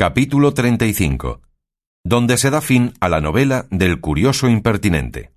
Capítulo 0.00 0.54
35 0.54 1.42
donde 2.02 2.38
se 2.38 2.48
da 2.48 2.62
fin 2.62 2.94
a 3.00 3.10
la 3.10 3.20
novela 3.20 3.66
del 3.70 4.00
curioso 4.00 4.48
impertinente. 4.48 5.30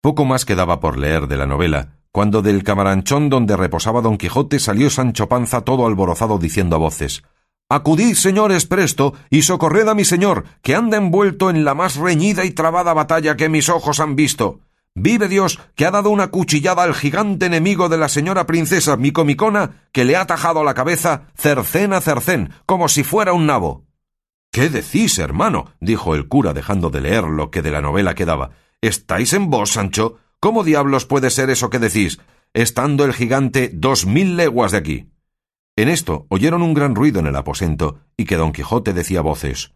Poco 0.00 0.24
más 0.24 0.46
quedaba 0.46 0.80
por 0.80 0.96
leer 0.96 1.26
de 1.26 1.36
la 1.36 1.44
novela, 1.44 1.98
cuando 2.12 2.40
del 2.40 2.64
camaranchón 2.64 3.28
donde 3.28 3.54
reposaba 3.54 4.00
don 4.00 4.16
Quijote 4.16 4.58
salió 4.58 4.88
Sancho 4.88 5.28
Panza 5.28 5.60
todo 5.66 5.86
alborozado 5.86 6.38
diciendo 6.38 6.76
a 6.76 6.78
voces 6.78 7.24
Acudid, 7.68 8.14
señores, 8.14 8.64
presto, 8.64 9.12
y 9.28 9.42
socorred 9.42 9.86
a 9.86 9.94
mi 9.94 10.06
señor, 10.06 10.44
que 10.62 10.74
anda 10.74 10.96
envuelto 10.96 11.50
en 11.50 11.66
la 11.66 11.74
más 11.74 11.96
reñida 11.96 12.46
y 12.46 12.52
trabada 12.52 12.94
batalla 12.94 13.36
que 13.36 13.50
mis 13.50 13.68
ojos 13.68 14.00
han 14.00 14.16
visto. 14.16 14.60
Vive 14.98 15.28
Dios, 15.28 15.60
que 15.74 15.84
ha 15.84 15.90
dado 15.90 16.08
una 16.08 16.28
cuchillada 16.28 16.82
al 16.82 16.94
gigante 16.94 17.44
enemigo 17.44 17.90
de 17.90 17.98
la 17.98 18.08
señora 18.08 18.46
princesa 18.46 18.96
Micomicona, 18.96 19.88
que 19.92 20.06
le 20.06 20.16
ha 20.16 20.26
tajado 20.26 20.64
la 20.64 20.72
cabeza 20.72 21.26
cercén 21.36 21.92
a 21.92 22.00
cercén, 22.00 22.54
como 22.64 22.88
si 22.88 23.04
fuera 23.04 23.34
un 23.34 23.44
nabo. 23.44 23.84
¿Qué 24.50 24.70
decís, 24.70 25.18
hermano? 25.18 25.66
dijo 25.80 26.14
el 26.14 26.28
cura 26.28 26.54
dejando 26.54 26.88
de 26.88 27.02
leer 27.02 27.24
lo 27.24 27.50
que 27.50 27.60
de 27.60 27.72
la 27.72 27.82
novela 27.82 28.14
quedaba. 28.14 28.52
¿Estáis 28.80 29.34
en 29.34 29.50
vos, 29.50 29.72
Sancho? 29.72 30.16
¿Cómo 30.40 30.64
diablos 30.64 31.04
puede 31.04 31.28
ser 31.28 31.50
eso 31.50 31.68
que 31.68 31.78
decís, 31.78 32.18
estando 32.54 33.04
el 33.04 33.12
gigante 33.12 33.70
dos 33.74 34.06
mil 34.06 34.38
leguas 34.38 34.72
de 34.72 34.78
aquí? 34.78 35.10
En 35.76 35.90
esto 35.90 36.24
oyeron 36.30 36.62
un 36.62 36.72
gran 36.72 36.94
ruido 36.94 37.20
en 37.20 37.26
el 37.26 37.36
aposento 37.36 38.00
y 38.16 38.24
que 38.24 38.36
don 38.36 38.50
Quijote 38.50 38.94
decía 38.94 39.20
voces 39.20 39.75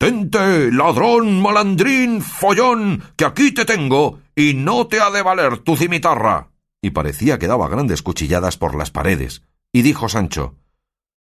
Tente, 0.00 0.72
ladrón, 0.72 1.42
malandrín, 1.42 2.22
follón, 2.22 3.02
que 3.16 3.26
aquí 3.26 3.52
te 3.52 3.66
tengo, 3.66 4.20
y 4.34 4.54
no 4.54 4.86
te 4.86 4.98
ha 4.98 5.10
de 5.10 5.20
valer 5.20 5.58
tu 5.58 5.76
cimitarra. 5.76 6.52
Y 6.80 6.92
parecía 6.92 7.38
que 7.38 7.46
daba 7.46 7.68
grandes 7.68 8.00
cuchilladas 8.00 8.56
por 8.56 8.74
las 8.74 8.90
paredes. 8.90 9.42
Y 9.74 9.82
dijo 9.82 10.08
Sancho 10.08 10.54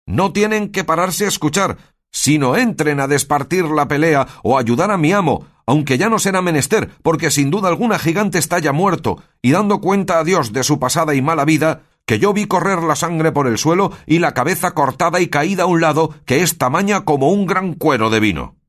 No 0.07 0.33
tienen 0.33 0.71
que 0.71 0.83
pararse 0.83 1.25
a 1.25 1.27
escuchar, 1.27 1.77
sino 2.11 2.57
entren 2.57 2.99
a 2.99 3.07
despartir 3.07 3.65
la 3.65 3.87
pelea 3.87 4.25
o 4.41 4.57
ayudar 4.57 4.89
a 4.89 4.97
mi 4.97 5.11
amo, 5.11 5.45
aunque 5.67 5.99
ya 5.99 6.09
no 6.09 6.17
será 6.17 6.41
menester, 6.41 6.89
porque 7.03 7.29
sin 7.29 7.51
duda 7.51 7.67
alguna 7.67 7.99
gigante 7.99 8.39
está 8.39 8.57
ya 8.57 8.71
muerto, 8.71 9.21
y 9.43 9.51
dando 9.51 9.81
cuenta 9.81 10.17
a 10.17 10.23
Dios 10.23 10.51
de 10.51 10.63
su 10.63 10.79
pasada 10.79 11.13
y 11.13 11.21
mala 11.21 11.45
vida, 11.45 11.83
que 12.07 12.17
yo 12.17 12.33
vi 12.33 12.47
correr 12.47 12.81
la 12.81 12.95
sangre 12.95 13.31
por 13.31 13.45
el 13.45 13.59
suelo 13.59 13.91
y 14.07 14.17
la 14.17 14.33
cabeza 14.33 14.71
cortada 14.71 15.19
y 15.19 15.27
caída 15.27 15.65
a 15.65 15.67
un 15.67 15.79
lado, 15.79 16.15
que 16.25 16.41
es 16.41 16.57
tamaña 16.57 17.05
como 17.05 17.29
un 17.29 17.45
gran 17.45 17.75
cuero 17.75 18.09
de 18.09 18.19
vino. 18.19 18.62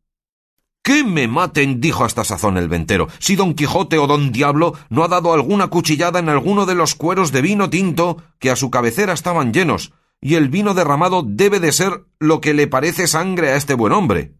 —¡Que 0.85 1.03
me 1.03 1.29
maten! 1.29 1.81
dijo 1.81 2.05
hasta 2.05 2.25
sazón 2.25 2.59
el 2.59 2.69
ventero. 2.69 3.09
Si 3.19 3.37
don 3.37 3.55
Quijote 3.55 3.97
o 3.97 4.07
don 4.07 4.33
Diablo 4.33 4.75
no 4.91 5.03
ha 5.03 5.09
dado 5.09 5.33
alguna 5.33 5.69
cuchillada 5.69 6.19
en 6.19 6.29
alguno 6.29 6.67
de 6.67 6.75
los 6.75 6.95
cueros 6.95 7.33
de 7.33 7.41
vino 7.41 7.71
tinto 7.71 8.23
que 8.39 8.51
a 8.51 8.57
su 8.57 8.71
cabecera 8.71 9.15
estaban 9.15 9.55
llenos, 9.55 9.95
y 10.21 10.35
el 10.35 10.51
vino 10.51 10.75
derramado 10.75 11.23
debe 11.27 11.59
de 11.59 11.73
ser 11.73 12.05
lo 12.19 12.43
que 12.43 12.53
le 12.53 12.67
parece 12.67 13.07
sangre 13.07 13.49
a 13.49 13.57
este 13.57 13.73
buen 13.73 13.95
hombre. 13.95 14.35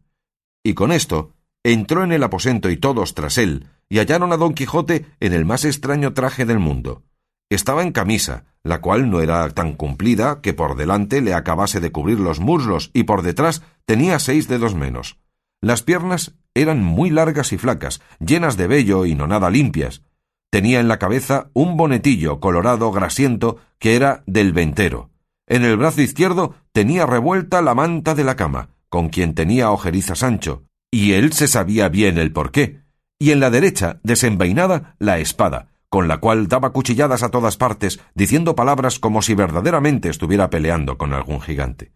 Y 0.63 0.75
con 0.75 0.93
esto 0.93 1.33
entró 1.63 2.05
en 2.05 2.13
el 2.13 2.23
aposento 2.23 2.69
y 2.69 2.77
todos 2.77 3.15
tras 3.15 3.39
él, 3.39 3.67
y 3.89 3.99
hallaron 3.99 4.31
a 4.31 4.37
don 4.37 4.53
Quijote 4.53 5.07
en 5.21 5.33
el 5.33 5.47
más 5.47 5.65
extraño 5.65 6.13
traje 6.13 6.45
del 6.45 6.59
mundo. 6.59 7.05
Estaba 7.49 7.83
en 7.83 7.93
camisa, 7.93 8.45
la 8.63 8.83
cual 8.83 9.11
no 9.11 9.23
era 9.23 9.49
tan 9.49 9.73
cumplida 9.73 10.43
que 10.43 10.53
por 10.53 10.77
delante 10.77 11.23
le 11.23 11.33
acabase 11.33 11.81
de 11.81 11.91
cubrir 11.91 12.21
los 12.21 12.39
muslos 12.39 12.91
y 12.93 13.05
por 13.05 13.23
detrás 13.23 13.63
tenía 13.87 14.19
seis 14.19 14.47
dedos 14.47 14.75
menos 14.75 15.17
las 15.65 15.83
piernas 15.83 16.35
eran 16.55 16.85
muy 16.85 17.09
largas 17.09 17.53
y 17.55 17.59
flacas, 17.59 18.03
llenas 18.21 18.57
de 18.57 18.67
vello 18.67 19.07
y 19.07 19.15
no 19.15 19.27
nada 19.27 19.49
limpias. 19.49 20.03
Tenía 20.51 20.79
en 20.79 20.89
la 20.89 20.99
cabeza 20.99 21.49
un 21.55 21.77
bonetillo 21.79 22.39
colorado 22.39 22.93
grasiento 22.93 23.57
que 23.79 23.97
era 23.97 24.23
del 24.27 24.53
ventero. 24.53 25.11
En 25.47 25.65
el 25.65 25.77
brazo 25.79 26.03
izquierdo 26.03 26.55
tenía 26.73 27.07
revuelta 27.07 27.63
la 27.63 27.75
manta 27.75 28.15
de 28.15 28.25
la 28.25 28.37
cama, 28.37 28.69
con 28.91 29.09
quien 29.09 29.35
tenía 29.35 29.71
ojeriza 29.71 30.15
Sancho, 30.15 30.65
y 30.91 31.13
él 31.13 31.33
se 31.33 31.49
sabía 31.49 31.89
bien 31.89 32.19
el 32.19 32.31
porqué, 32.31 32.83
y 33.19 33.31
en 33.31 33.41
la 33.41 33.51
derecha, 33.51 34.01
desenvainada, 34.03 34.97
la 34.99 35.19
espada, 35.19 35.69
con 35.89 36.09
la 36.09 36.19
cual 36.19 36.47
daba 36.47 36.73
cuchilladas 36.73 37.23
a 37.23 37.31
todas 37.31 37.57
partes, 37.57 38.01
diciendo 38.15 38.55
palabras 38.55 38.99
como 38.99 39.23
si 39.23 39.35
verdaderamente 39.35 40.11
estuviera 40.11 40.51
peleando 40.51 40.99
con 40.99 41.15
algún 41.15 41.41
gigante. 41.41 41.93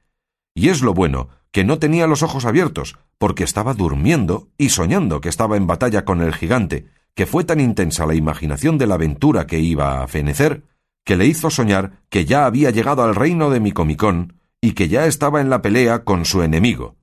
Y 0.59 0.71
es 0.71 0.83
lo 0.83 0.93
bueno, 0.93 1.29
que 1.53 1.63
no 1.63 1.79
tenía 1.79 2.09
los 2.09 2.25
ojos 2.25 2.45
abiertos, 2.45 2.99
porque 3.17 3.45
estaba 3.45 3.75
durmiendo 3.75 4.49
y 4.59 4.71
soñando 4.71 5.21
que 5.21 5.29
estaba 5.29 5.57
en 5.57 5.69
batalla 5.69 6.05
con 6.05 6.21
el 6.21 6.35
gigante, 6.35 6.89
que 7.15 7.27
fue 7.27 7.45
tan 7.45 7.61
intensa 7.61 8.07
la 8.07 8.17
imaginación 8.17 8.77
de 8.77 8.89
la 8.89 8.97
aventura 8.97 9.47
que 9.47 9.61
iba 9.61 10.03
a 10.03 10.09
fenecer, 10.09 10.65
que 11.05 11.15
le 11.15 11.27
hizo 11.27 11.49
soñar 11.51 12.03
que 12.09 12.25
ya 12.25 12.45
había 12.45 12.71
llegado 12.71 13.05
al 13.05 13.15
reino 13.15 13.51
de 13.51 13.61
Micomicón 13.61 14.35
y 14.61 14.73
que 14.73 14.89
ya 14.89 15.07
estaba 15.07 15.41
en 15.41 15.49
la 15.49 15.63
pelea 15.63 16.03
con 16.03 16.25
su 16.25 16.43
enemigo, 16.43 16.97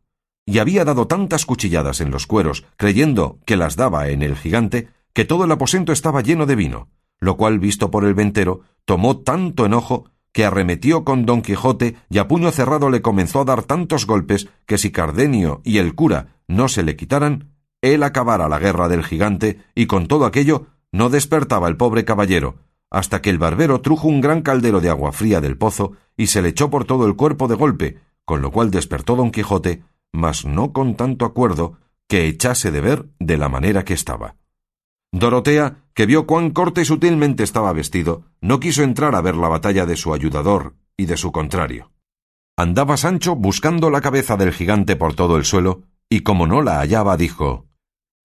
y 0.46 0.60
había 0.60 0.84
dado 0.84 1.08
tantas 1.08 1.46
cuchilladas 1.46 2.02
en 2.02 2.12
los 2.12 2.28
cueros, 2.28 2.66
creyendo 2.76 3.40
que 3.46 3.56
las 3.56 3.78
daba 3.78 4.10
en 4.10 4.22
el 4.22 4.36
gigante, 4.36 4.90
que 5.14 5.24
todo 5.24 5.46
el 5.46 5.52
aposento 5.54 5.94
estaba 5.94 6.20
lleno 6.20 6.46
de 6.46 6.58
vino, 6.58 6.90
lo 7.22 7.38
cual, 7.38 7.60
visto 7.60 7.90
por 7.90 8.04
el 8.04 8.16
ventero, 8.16 8.64
tomó 8.84 9.20
tanto 9.20 9.66
enojo 9.66 10.12
que 10.36 10.44
arremetió 10.44 11.06
con 11.06 11.26
don 11.26 11.42
Quijote 11.42 11.96
y 12.10 12.18
a 12.18 12.28
puño 12.28 12.52
cerrado 12.52 12.90
le 12.90 13.02
comenzó 13.02 13.40
a 13.40 13.46
dar 13.46 13.64
tantos 13.64 14.06
golpes 14.06 14.50
que 14.66 14.78
si 14.78 14.92
Cardenio 14.92 15.62
y 15.64 15.78
el 15.78 15.96
cura 15.96 16.36
no 16.50 16.68
se 16.68 16.84
le 16.84 16.98
quitaran, 16.98 17.54
él 17.82 18.04
acabara 18.04 18.50
la 18.50 18.60
guerra 18.60 18.90
del 18.90 19.06
gigante 19.06 19.62
y 19.76 19.86
con 19.86 20.10
todo 20.10 20.26
aquello 20.26 20.68
no 20.92 21.10
despertaba 21.10 21.70
el 21.70 21.78
pobre 21.78 22.04
caballero, 22.04 22.58
hasta 22.92 23.22
que 23.22 23.30
el 23.30 23.38
barbero 23.38 23.80
trujo 23.80 24.10
un 24.10 24.20
gran 24.20 24.42
caldero 24.42 24.82
de 24.82 24.90
agua 24.90 25.14
fría 25.14 25.40
del 25.40 25.58
pozo 25.58 25.94
y 26.18 26.28
se 26.28 26.42
le 26.42 26.50
echó 26.50 26.70
por 26.70 26.84
todo 26.84 27.08
el 27.08 27.16
cuerpo 27.16 27.48
de 27.48 27.56
golpe, 27.56 28.00
con 28.26 28.42
lo 28.42 28.52
cual 28.52 28.72
despertó 28.72 29.16
don 29.16 29.32
Quijote, 29.32 29.84
mas 30.12 30.44
no 30.44 30.74
con 30.74 30.96
tanto 30.96 31.24
acuerdo 31.24 31.78
que 32.10 32.28
echase 32.28 32.72
de 32.72 32.82
ver 32.82 33.06
de 33.20 33.38
la 33.38 33.48
manera 33.48 33.86
que 33.86 33.94
estaba. 33.94 34.36
Dorotea, 35.18 35.78
que 35.94 36.06
vio 36.06 36.28
cuán 36.28 36.52
corte 36.52 36.82
y 36.82 36.86
sutilmente 36.86 37.44
estaba 37.44 37.72
vestido, 37.72 38.26
no 38.42 38.60
quiso 38.60 38.84
entrar 38.84 39.16
a 39.16 39.22
ver 39.22 39.38
la 39.38 39.48
batalla 39.48 39.86
de 39.86 39.96
su 39.96 40.14
ayudador 40.14 40.76
y 40.98 41.06
de 41.06 41.16
su 41.16 41.32
contrario. 41.32 41.94
Andaba 42.58 42.98
Sancho 42.98 43.34
buscando 43.38 43.90
la 43.90 44.02
cabeza 44.02 44.36
del 44.36 44.52
gigante 44.52 44.98
por 44.98 45.14
todo 45.14 45.38
el 45.38 45.46
suelo, 45.46 45.84
y 46.10 46.20
como 46.20 46.48
no 46.48 46.62
la 46.62 46.80
hallaba, 46.80 47.16
dijo 47.16 47.66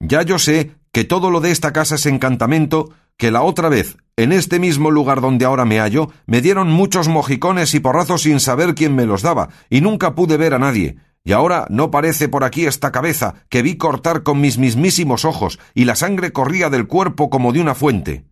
Ya 0.00 0.22
yo 0.22 0.40
sé 0.40 0.72
que 0.90 1.04
todo 1.04 1.30
lo 1.30 1.40
de 1.40 1.52
esta 1.52 1.72
casa 1.72 1.94
es 1.94 2.06
encantamento, 2.06 2.90
que 3.16 3.30
la 3.30 3.42
otra 3.42 3.68
vez, 3.68 3.96
en 4.16 4.32
este 4.32 4.58
mismo 4.58 4.90
lugar 4.90 5.20
donde 5.20 5.44
ahora 5.44 5.64
me 5.64 5.78
hallo, 5.78 6.10
me 6.26 6.40
dieron 6.40 6.72
muchos 6.72 7.06
mojicones 7.06 7.72
y 7.74 7.78
porrazos 7.78 8.22
sin 8.22 8.40
saber 8.40 8.74
quién 8.74 8.96
me 8.96 9.06
los 9.06 9.22
daba, 9.22 9.50
y 9.68 9.80
nunca 9.80 10.16
pude 10.16 10.36
ver 10.36 10.54
a 10.54 10.58
nadie, 10.58 10.96
y 11.24 11.32
ahora 11.32 11.66
no 11.68 11.90
parece 11.90 12.28
por 12.28 12.44
aquí 12.44 12.66
esta 12.66 12.92
cabeza 12.92 13.34
que 13.48 13.62
vi 13.62 13.76
cortar 13.76 14.22
con 14.22 14.40
mis 14.40 14.58
mismísimos 14.58 15.24
ojos, 15.24 15.58
y 15.74 15.84
la 15.84 15.96
sangre 15.96 16.32
corría 16.32 16.70
del 16.70 16.86
cuerpo 16.86 17.30
como 17.30 17.52
de 17.52 17.60
una 17.60 17.74
fuente. 17.74 18.24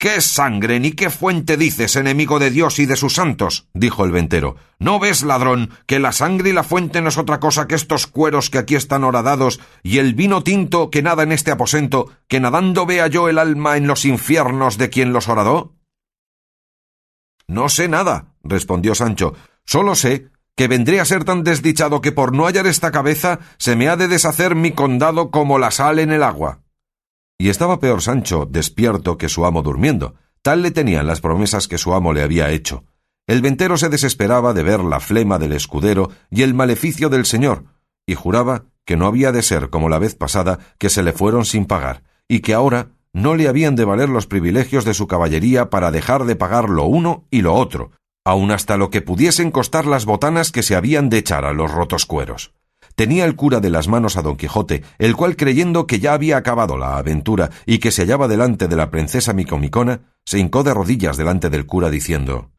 ¿Qué 0.00 0.20
sangre 0.20 0.78
ni 0.78 0.92
qué 0.92 1.10
fuente 1.10 1.56
dices, 1.56 1.96
enemigo 1.96 2.38
de 2.38 2.52
Dios 2.52 2.78
y 2.78 2.86
de 2.86 2.94
sus 2.94 3.14
santos? 3.14 3.66
dijo 3.74 4.04
el 4.04 4.12
ventero. 4.12 4.54
¿No 4.78 5.00
ves, 5.00 5.24
ladrón, 5.24 5.70
que 5.86 5.98
la 5.98 6.12
sangre 6.12 6.50
y 6.50 6.52
la 6.52 6.62
fuente 6.62 7.02
no 7.02 7.08
es 7.08 7.18
otra 7.18 7.40
cosa 7.40 7.66
que 7.66 7.74
estos 7.74 8.06
cueros 8.06 8.48
que 8.48 8.58
aquí 8.58 8.76
están 8.76 9.02
horadados 9.02 9.58
y 9.82 9.98
el 9.98 10.14
vino 10.14 10.44
tinto 10.44 10.90
que 10.90 11.02
nada 11.02 11.24
en 11.24 11.32
este 11.32 11.50
aposento, 11.50 12.12
que 12.28 12.38
nadando 12.38 12.86
vea 12.86 13.08
yo 13.08 13.28
el 13.28 13.38
alma 13.38 13.76
en 13.76 13.88
los 13.88 14.04
infiernos 14.04 14.78
de 14.78 14.88
quien 14.88 15.12
los 15.12 15.28
horadó? 15.28 15.74
No 17.48 17.68
sé 17.68 17.88
nada, 17.88 18.34
respondió 18.44 18.94
Sancho. 18.94 19.34
Solo 19.64 19.96
sé 19.96 20.30
que 20.58 20.66
vendré 20.66 20.98
a 20.98 21.04
ser 21.04 21.22
tan 21.22 21.44
desdichado 21.44 22.00
que 22.00 22.10
por 22.10 22.34
no 22.34 22.44
hallar 22.44 22.66
esta 22.66 22.90
cabeza 22.90 23.38
se 23.58 23.76
me 23.76 23.88
ha 23.88 23.96
de 23.96 24.08
deshacer 24.08 24.56
mi 24.56 24.72
condado 24.72 25.30
como 25.30 25.56
la 25.56 25.70
sal 25.70 26.00
en 26.00 26.10
el 26.10 26.24
agua. 26.24 26.62
Y 27.38 27.48
estaba 27.48 27.78
peor 27.78 28.02
Sancho 28.02 28.44
despierto 28.44 29.18
que 29.18 29.28
su 29.28 29.46
amo 29.46 29.62
durmiendo, 29.62 30.16
tal 30.42 30.62
le 30.62 30.72
tenían 30.72 31.06
las 31.06 31.20
promesas 31.20 31.68
que 31.68 31.78
su 31.78 31.94
amo 31.94 32.12
le 32.12 32.22
había 32.22 32.50
hecho. 32.50 32.82
El 33.28 33.40
ventero 33.40 33.76
se 33.76 33.88
desesperaba 33.88 34.52
de 34.52 34.64
ver 34.64 34.80
la 34.80 34.98
flema 34.98 35.38
del 35.38 35.52
escudero 35.52 36.10
y 36.28 36.42
el 36.42 36.54
maleficio 36.54 37.08
del 37.08 37.24
señor, 37.24 37.66
y 38.04 38.16
juraba 38.16 38.64
que 38.84 38.96
no 38.96 39.06
había 39.06 39.30
de 39.30 39.42
ser 39.42 39.70
como 39.70 39.88
la 39.88 40.00
vez 40.00 40.16
pasada 40.16 40.58
que 40.78 40.90
se 40.90 41.04
le 41.04 41.12
fueron 41.12 41.44
sin 41.44 41.66
pagar, 41.66 42.02
y 42.26 42.40
que 42.40 42.54
ahora 42.54 42.88
no 43.12 43.36
le 43.36 43.46
habían 43.46 43.76
de 43.76 43.84
valer 43.84 44.08
los 44.08 44.26
privilegios 44.26 44.84
de 44.84 44.94
su 44.94 45.06
caballería 45.06 45.70
para 45.70 45.92
dejar 45.92 46.24
de 46.24 46.34
pagar 46.34 46.68
lo 46.68 46.86
uno 46.86 47.26
y 47.30 47.42
lo 47.42 47.54
otro, 47.54 47.92
aun 48.28 48.50
hasta 48.50 48.76
lo 48.76 48.90
que 48.90 49.00
pudiesen 49.00 49.50
costar 49.50 49.86
las 49.86 50.04
botanas 50.04 50.52
que 50.52 50.62
se 50.62 50.76
habían 50.76 51.08
de 51.08 51.16
echar 51.16 51.46
a 51.46 51.54
los 51.54 51.70
rotos 51.70 52.04
cueros. 52.04 52.52
Tenía 52.94 53.24
el 53.24 53.36
cura 53.36 53.60
de 53.60 53.70
las 53.70 53.88
manos 53.88 54.18
a 54.18 54.22
don 54.22 54.36
Quijote, 54.36 54.82
el 54.98 55.16
cual 55.16 55.34
creyendo 55.34 55.86
que 55.86 55.98
ya 55.98 56.12
había 56.12 56.36
acabado 56.36 56.76
la 56.76 56.98
aventura 56.98 57.48
y 57.64 57.78
que 57.78 57.90
se 57.90 58.02
hallaba 58.02 58.28
delante 58.28 58.68
de 58.68 58.76
la 58.76 58.90
princesa 58.90 59.32
Micomicona, 59.32 60.00
se 60.26 60.38
hincó 60.38 60.62
de 60.62 60.74
rodillas 60.74 61.16
delante 61.16 61.48
del 61.48 61.64
cura 61.64 61.88
diciendo 61.88 62.50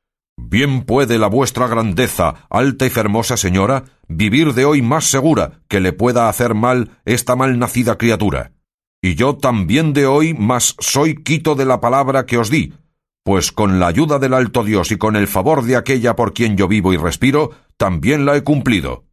Bien 0.41 0.85
puede 0.85 1.19
la 1.19 1.27
vuestra 1.27 1.67
grandeza, 1.67 2.47
alta 2.49 2.87
y 2.87 2.89
fermosa 2.89 3.37
señora, 3.37 3.83
vivir 4.07 4.55
de 4.55 4.65
hoy 4.65 4.81
más 4.81 5.05
segura 5.05 5.61
que 5.67 5.79
le 5.79 5.93
pueda 5.93 6.29
hacer 6.29 6.55
mal 6.55 6.97
esta 7.05 7.35
mal 7.35 7.59
nacida 7.59 7.95
criatura. 7.99 8.53
Y 9.03 9.13
yo 9.13 9.37
también 9.37 9.93
de 9.93 10.07
hoy 10.07 10.33
más 10.33 10.75
soy 10.79 11.21
quito 11.21 11.53
de 11.53 11.65
la 11.65 11.79
palabra 11.79 12.25
que 12.25 12.39
os 12.39 12.49
di, 12.49 12.73
pues 13.29 13.51
con 13.51 13.79
la 13.79 13.85
ayuda 13.85 14.17
del 14.17 14.33
alto 14.33 14.63
Dios 14.63 14.91
y 14.91 14.97
con 14.97 15.15
el 15.15 15.27
favor 15.27 15.61
de 15.61 15.75
aquella 15.75 16.15
por 16.15 16.33
quien 16.33 16.57
yo 16.57 16.67
vivo 16.67 16.93
y 16.93 16.97
respiro, 16.97 17.51
también 17.77 18.25
la 18.25 18.35
he 18.35 18.43
cumplido. 18.43 19.05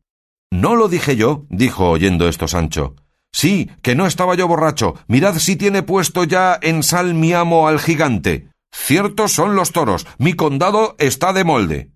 No 0.51 0.75
lo 0.75 0.89
dije 0.89 1.17
yo, 1.17 1.45
dijo 1.51 1.91
oyendo 1.91 2.27
esto 2.27 2.49
Sancho. 2.49 2.95
Sí, 3.31 3.71
que 3.83 3.95
no 3.95 4.07
estaba 4.07 4.35
yo 4.35 4.49
borracho. 4.49 4.95
Mirad 5.07 5.35
si 5.35 5.57
tiene 5.57 5.83
puesto 5.83 6.25
ya 6.25 6.59
en 6.63 6.83
sal 6.83 7.13
mi 7.13 7.35
amo 7.35 7.69
al 7.69 7.79
gigante. 7.79 8.49
Ciertos 8.73 9.33
son 9.33 9.55
los 9.55 9.73
toros. 9.73 10.07
Mi 10.17 10.33
condado 10.33 10.97
está 10.99 11.35
de 11.35 11.45
molde. 11.45 11.91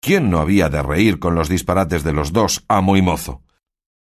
¿Quién 0.00 0.30
no 0.30 0.38
había 0.38 0.68
de 0.68 0.84
reír 0.84 1.18
con 1.18 1.34
los 1.34 1.48
disparates 1.48 2.04
de 2.04 2.12
los 2.12 2.32
dos, 2.32 2.64
amo 2.68 2.96
y 2.96 3.02
mozo? 3.02 3.42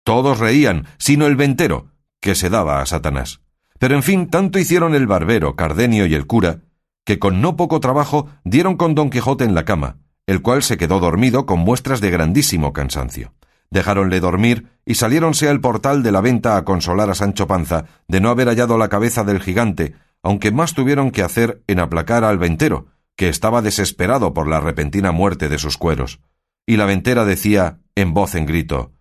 Todos 0.04 0.40
reían, 0.40 0.88
sino 0.98 1.26
el 1.26 1.38
ventero, 1.38 1.88
que 2.20 2.36
se 2.36 2.50
daba 2.50 2.82
a 2.82 2.86
Satanás. 2.86 3.40
Pero 3.80 3.96
en 3.96 4.04
fin, 4.04 4.30
tanto 4.30 4.60
hicieron 4.60 4.94
el 4.94 5.08
barbero, 5.08 5.56
Cardenio 5.56 6.06
y 6.06 6.14
el 6.14 6.28
cura, 6.28 6.64
que 7.08 7.20
con 7.20 7.40
no 7.40 7.56
poco 7.56 7.80
trabajo 7.80 8.28
dieron 8.44 8.76
con 8.76 8.94
don 8.94 9.10
Quijote 9.10 9.46
en 9.46 9.56
la 9.56 9.64
cama, 9.64 9.96
el 10.26 10.42
cual 10.42 10.62
se 10.62 10.76
quedó 10.76 11.00
dormido 11.00 11.46
con 11.46 11.60
muestras 11.60 12.02
de 12.02 12.12
grandísimo 12.12 12.74
cansancio. 12.74 13.34
Dejáronle 13.72 14.20
dormir 14.20 14.68
y 14.86 14.96
saliéronse 14.96 15.48
al 15.48 15.62
portal 15.62 16.04
de 16.04 16.12
la 16.12 16.20
venta 16.20 16.58
a 16.58 16.66
consolar 16.66 17.10
a 17.10 17.16
Sancho 17.16 17.48
Panza 17.48 17.86
de 18.10 18.20
no 18.20 18.30
haber 18.30 18.50
hallado 18.50 18.78
la 18.78 18.90
cabeza 18.90 19.24
del 19.24 19.40
gigante, 19.40 19.96
aunque 20.22 20.52
más 20.52 20.74
tuvieron 20.74 21.12
que 21.12 21.24
hacer 21.24 21.64
en 21.68 21.80
aplacar 21.80 22.26
al 22.26 22.40
ventero, 22.40 22.88
que 23.16 23.30
estaba 23.30 23.62
desesperado 23.62 24.34
por 24.34 24.50
la 24.50 24.60
repentina 24.60 25.14
muerte 25.14 25.48
de 25.48 25.60
sus 25.60 25.78
cueros. 25.78 26.20
Y 26.66 26.76
la 26.76 26.86
ventera 26.86 27.24
decía, 27.24 27.80
en 27.96 28.14
voz 28.14 28.36
en 28.36 28.46
grito, 28.46 28.92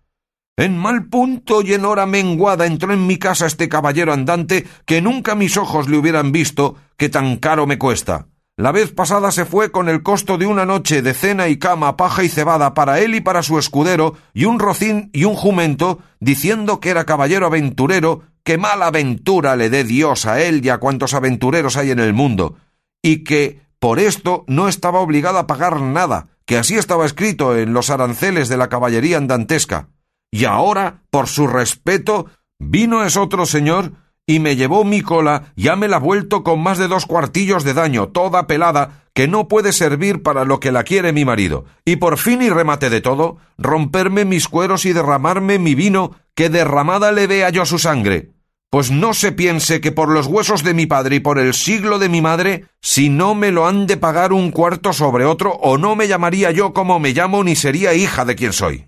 En 0.59 0.75
mal 0.75 1.05
punto 1.05 1.61
y 1.61 1.75
en 1.75 1.85
hora 1.85 2.07
menguada 2.07 2.65
entró 2.65 2.91
en 2.91 3.05
mi 3.05 3.17
casa 3.17 3.45
este 3.45 3.69
caballero 3.69 4.11
andante 4.11 4.65
que 4.85 5.03
nunca 5.03 5.35
mis 5.35 5.55
ojos 5.55 5.87
le 5.87 5.99
hubieran 5.99 6.31
visto, 6.31 6.77
que 6.97 7.09
tan 7.09 7.37
caro 7.37 7.67
me 7.67 7.77
cuesta. 7.77 8.25
La 8.55 8.71
vez 8.71 8.91
pasada 8.91 9.29
se 9.29 9.45
fue 9.45 9.71
con 9.71 9.87
el 9.87 10.01
costo 10.01 10.39
de 10.39 10.47
una 10.47 10.65
noche 10.65 11.03
de 11.03 11.13
cena 11.13 11.47
y 11.47 11.59
cama, 11.59 11.95
paja 11.95 12.23
y 12.23 12.29
cebada 12.29 12.73
para 12.73 12.99
él 12.99 13.13
y 13.13 13.21
para 13.21 13.43
su 13.43 13.59
escudero, 13.59 14.15
y 14.33 14.45
un 14.45 14.57
rocín 14.57 15.11
y 15.13 15.25
un 15.25 15.35
jumento, 15.35 15.99
diciendo 16.19 16.79
que 16.79 16.89
era 16.89 17.05
caballero 17.05 17.45
aventurero, 17.45 18.23
que 18.43 18.57
mala 18.57 18.87
aventura 18.87 19.55
le 19.55 19.69
dé 19.69 19.83
Dios 19.83 20.25
a 20.25 20.41
él 20.41 20.65
y 20.65 20.69
a 20.69 20.79
cuantos 20.79 21.13
aventureros 21.13 21.77
hay 21.77 21.91
en 21.91 21.99
el 21.99 22.13
mundo, 22.13 22.55
y 23.03 23.23
que 23.23 23.61
por 23.77 23.99
esto 23.99 24.43
no 24.47 24.67
estaba 24.67 25.01
obligado 25.01 25.37
a 25.37 25.45
pagar 25.45 25.79
nada, 25.79 26.29
que 26.47 26.57
así 26.57 26.77
estaba 26.77 27.05
escrito 27.05 27.55
en 27.55 27.73
los 27.73 27.91
aranceles 27.91 28.49
de 28.49 28.57
la 28.57 28.69
caballería 28.69 29.17
andantesca. 29.17 29.89
Y 30.37 30.45
ahora, 30.45 31.01
por 31.09 31.27
su 31.27 31.47
respeto, 31.47 32.27
vino 32.59 33.03
es 33.03 33.17
otro 33.17 33.47
señor 33.47 33.93
y 34.27 34.37
me 34.37 34.55
llevó 34.55 34.83
mi 34.83 35.01
cola, 35.01 35.51
ya 35.55 35.75
me 35.75 35.87
la 35.87 35.97
vuelto 35.97 36.43
con 36.43 36.61
más 36.61 36.77
de 36.77 36.87
dos 36.87 37.07
cuartillos 37.07 37.63
de 37.63 37.73
daño, 37.73 38.09
toda 38.09 38.45
pelada, 38.45 39.05
que 39.15 39.27
no 39.27 39.47
puede 39.47 39.73
servir 39.73 40.21
para 40.21 40.45
lo 40.45 40.59
que 40.59 40.71
la 40.71 40.83
quiere 40.83 41.11
mi 41.11 41.25
marido, 41.25 41.65
y 41.85 41.95
por 41.95 42.19
fin 42.19 42.43
y 42.43 42.51
remate 42.51 42.91
de 42.91 43.01
todo, 43.01 43.37
romperme 43.57 44.25
mis 44.25 44.47
cueros 44.47 44.85
y 44.85 44.93
derramarme 44.93 45.57
mi 45.57 45.73
vino, 45.73 46.11
que 46.35 46.51
derramada 46.51 47.11
le 47.11 47.25
vea 47.25 47.49
yo 47.49 47.65
su 47.65 47.79
sangre. 47.79 48.33
Pues 48.69 48.91
no 48.91 49.15
se 49.15 49.31
piense 49.31 49.81
que 49.81 49.91
por 49.91 50.07
los 50.07 50.27
huesos 50.27 50.63
de 50.63 50.75
mi 50.75 50.85
padre 50.85 51.15
y 51.15 51.19
por 51.19 51.39
el 51.39 51.55
siglo 51.55 51.97
de 51.97 52.09
mi 52.09 52.21
madre, 52.21 52.65
si 52.79 53.09
no 53.09 53.33
me 53.33 53.51
lo 53.51 53.65
han 53.65 53.87
de 53.87 53.97
pagar 53.97 54.33
un 54.33 54.51
cuarto 54.51 54.93
sobre 54.93 55.25
otro, 55.25 55.53
o 55.53 55.79
no 55.79 55.95
me 55.95 56.07
llamaría 56.07 56.51
yo 56.51 56.73
como 56.73 56.99
me 56.99 57.13
llamo 57.13 57.43
ni 57.43 57.55
sería 57.55 57.95
hija 57.95 58.23
de 58.23 58.35
quien 58.35 58.53
soy. 58.53 58.87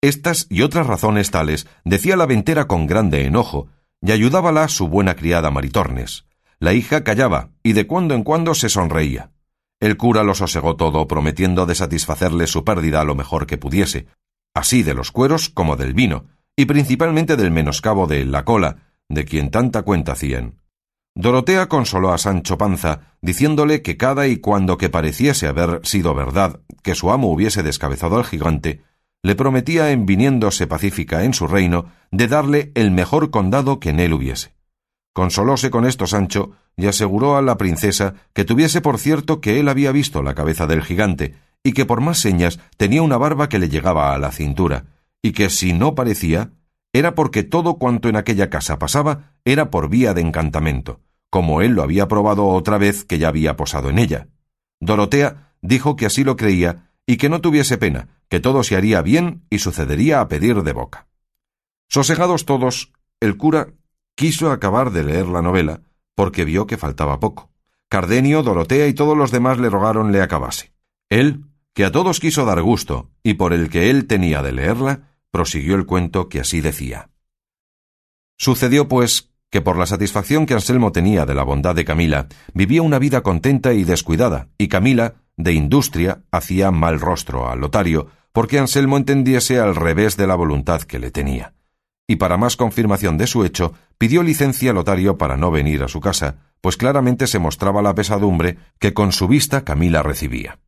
Estas 0.00 0.46
y 0.48 0.62
otras 0.62 0.86
razones 0.86 1.32
tales 1.32 1.66
decía 1.84 2.16
la 2.16 2.26
ventera 2.26 2.66
con 2.66 2.86
grande 2.86 3.24
enojo, 3.24 3.68
y 4.00 4.12
ayudábala 4.12 4.68
su 4.68 4.86
buena 4.88 5.16
criada 5.16 5.50
Maritornes. 5.50 6.24
La 6.60 6.72
hija 6.72 7.02
callaba, 7.02 7.50
y 7.64 7.72
de 7.72 7.88
cuando 7.88 8.14
en 8.14 8.22
cuando 8.22 8.54
se 8.54 8.68
sonreía. 8.68 9.32
El 9.80 9.96
cura 9.96 10.22
lo 10.22 10.34
sosegó 10.34 10.76
todo, 10.76 11.08
prometiendo 11.08 11.66
de 11.66 11.74
satisfacerle 11.74 12.46
su 12.46 12.64
pérdida 12.64 13.04
lo 13.04 13.16
mejor 13.16 13.46
que 13.46 13.58
pudiese, 13.58 14.06
así 14.54 14.84
de 14.84 14.94
los 14.94 15.10
cueros 15.10 15.48
como 15.48 15.76
del 15.76 15.94
vino, 15.94 16.26
y 16.56 16.66
principalmente 16.66 17.36
del 17.36 17.50
menoscabo 17.50 18.06
de 18.06 18.24
la 18.24 18.44
cola, 18.44 18.88
de 19.08 19.24
quien 19.24 19.50
tanta 19.50 19.82
cuenta 19.82 20.12
hacían. 20.12 20.60
Dorotea 21.14 21.68
consoló 21.68 22.12
a 22.12 22.18
Sancho 22.18 22.56
Panza, 22.56 23.16
diciéndole 23.20 23.82
que 23.82 23.96
cada 23.96 24.28
y 24.28 24.36
cuando 24.36 24.78
que 24.78 24.90
pareciese 24.90 25.48
haber 25.48 25.80
sido 25.84 26.14
verdad 26.14 26.60
que 26.84 26.94
su 26.94 27.10
amo 27.10 27.32
hubiese 27.32 27.64
descabezado 27.64 28.16
al 28.16 28.24
gigante, 28.24 28.82
le 29.22 29.34
prometía 29.34 29.90
en 29.90 30.06
viniéndose 30.06 30.66
pacífica 30.66 31.24
en 31.24 31.34
su 31.34 31.46
reino 31.46 31.86
de 32.10 32.28
darle 32.28 32.72
el 32.74 32.90
mejor 32.90 33.30
condado 33.30 33.80
que 33.80 33.90
en 33.90 34.00
él 34.00 34.12
hubiese. 34.12 34.54
Consolóse 35.12 35.70
con 35.70 35.84
esto 35.84 36.06
Sancho 36.06 36.52
y 36.76 36.86
aseguró 36.86 37.36
a 37.36 37.42
la 37.42 37.56
princesa 37.56 38.14
que 38.32 38.44
tuviese 38.44 38.80
por 38.80 38.98
cierto 38.98 39.40
que 39.40 39.58
él 39.58 39.68
había 39.68 39.90
visto 39.90 40.22
la 40.22 40.34
cabeza 40.34 40.66
del 40.66 40.82
gigante 40.82 41.34
y 41.64 41.72
que 41.72 41.84
por 41.84 42.00
más 42.00 42.18
señas 42.18 42.60
tenía 42.76 43.02
una 43.02 43.16
barba 43.16 43.48
que 43.48 43.58
le 43.58 43.68
llegaba 43.68 44.14
a 44.14 44.18
la 44.18 44.30
cintura, 44.30 44.84
y 45.22 45.32
que 45.32 45.50
si 45.50 45.72
no 45.72 45.94
parecía, 45.94 46.52
era 46.92 47.14
porque 47.14 47.42
todo 47.42 47.78
cuanto 47.78 48.08
en 48.08 48.16
aquella 48.16 48.48
casa 48.48 48.78
pasaba 48.78 49.34
era 49.44 49.70
por 49.70 49.88
vía 49.88 50.14
de 50.14 50.20
encantamento, 50.20 51.00
como 51.30 51.60
él 51.60 51.72
lo 51.72 51.82
había 51.82 52.08
probado 52.08 52.46
otra 52.46 52.78
vez 52.78 53.04
que 53.04 53.18
ya 53.18 53.28
había 53.28 53.56
posado 53.56 53.90
en 53.90 53.98
ella. 53.98 54.28
Dorotea 54.80 55.52
dijo 55.60 55.96
que 55.96 56.06
así 56.06 56.24
lo 56.24 56.36
creía 56.36 56.87
y 57.08 57.16
que 57.16 57.30
no 57.30 57.40
tuviese 57.40 57.78
pena, 57.78 58.08
que 58.28 58.38
todo 58.38 58.62
se 58.62 58.76
haría 58.76 59.00
bien 59.00 59.42
y 59.48 59.60
sucedería 59.60 60.20
a 60.20 60.28
pedir 60.28 60.62
de 60.62 60.72
boca. 60.74 61.08
Sosegados 61.88 62.44
todos, 62.44 62.92
el 63.18 63.38
cura 63.38 63.68
quiso 64.14 64.52
acabar 64.52 64.90
de 64.90 65.04
leer 65.04 65.26
la 65.26 65.40
novela, 65.40 65.80
porque 66.14 66.44
vio 66.44 66.66
que 66.66 66.76
faltaba 66.76 67.18
poco. 67.18 67.50
Cardenio, 67.88 68.42
Dorotea 68.42 68.88
y 68.88 68.92
todos 68.92 69.16
los 69.16 69.30
demás 69.30 69.56
le 69.56 69.70
rogaron 69.70 70.12
le 70.12 70.20
acabase. 70.20 70.74
Él, 71.08 71.46
que 71.72 71.86
a 71.86 71.92
todos 71.92 72.20
quiso 72.20 72.44
dar 72.44 72.60
gusto, 72.60 73.08
y 73.22 73.34
por 73.34 73.54
el 73.54 73.70
que 73.70 73.88
él 73.88 74.06
tenía 74.06 74.42
de 74.42 74.52
leerla, 74.52 75.14
prosiguió 75.30 75.76
el 75.76 75.86
cuento 75.86 76.28
que 76.28 76.40
así 76.40 76.60
decía. 76.60 77.08
Sucedió, 78.36 78.86
pues, 78.86 79.30
que 79.48 79.62
por 79.62 79.78
la 79.78 79.86
satisfacción 79.86 80.44
que 80.44 80.52
Anselmo 80.52 80.92
tenía 80.92 81.24
de 81.24 81.34
la 81.34 81.42
bondad 81.42 81.74
de 81.74 81.86
Camila, 81.86 82.28
vivía 82.52 82.82
una 82.82 82.98
vida 82.98 83.22
contenta 83.22 83.72
y 83.72 83.84
descuidada, 83.84 84.48
y 84.58 84.68
Camila, 84.68 85.14
de 85.38 85.54
industria, 85.54 86.24
hacía 86.30 86.70
mal 86.70 87.00
rostro 87.00 87.48
a 87.48 87.56
Lotario, 87.56 88.08
porque 88.32 88.58
Anselmo 88.58 88.98
entendiese 88.98 89.58
al 89.58 89.74
revés 89.74 90.16
de 90.16 90.26
la 90.26 90.34
voluntad 90.34 90.82
que 90.82 90.98
le 90.98 91.10
tenía. 91.10 91.54
Y 92.06 92.16
para 92.16 92.36
más 92.36 92.56
confirmación 92.56 93.16
de 93.16 93.26
su 93.26 93.44
hecho, 93.44 93.72
pidió 93.96 94.22
licencia 94.22 94.72
a 94.72 94.74
Lotario 94.74 95.16
para 95.16 95.36
no 95.36 95.50
venir 95.50 95.82
a 95.82 95.88
su 95.88 96.00
casa, 96.00 96.36
pues 96.60 96.76
claramente 96.76 97.26
se 97.26 97.38
mostraba 97.38 97.82
la 97.82 97.94
pesadumbre 97.94 98.58
que 98.78 98.92
con 98.92 99.12
su 99.12 99.28
vista 99.28 99.64
Camila 99.64 100.02
recibía. 100.02 100.58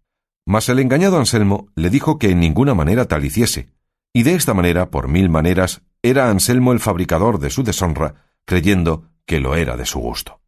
Mas 0.47 0.69
el 0.69 0.79
engañado 0.79 1.19
Anselmo 1.19 1.69
le 1.75 1.91
dijo 1.91 2.19
que 2.19 2.31
en 2.31 2.41
ninguna 2.41 2.75
manera 2.75 3.07
tal 3.07 3.25
hiciese, 3.25 3.69
y 4.13 4.23
de 4.23 4.35
esta 4.35 4.55
manera, 4.55 4.91
por 4.91 5.09
mil 5.09 5.29
maneras, 5.31 5.83
era 6.03 6.31
Anselmo 6.31 6.73
el 6.73 6.81
fabricador 6.81 7.39
de 7.39 7.51
su 7.51 7.63
deshonra, 7.63 8.27
creyendo 8.45 9.09
que 9.27 9.41
lo 9.41 9.55
era 9.55 9.77
de 9.77 9.87
su 9.87 10.01
gusto. 10.01 10.41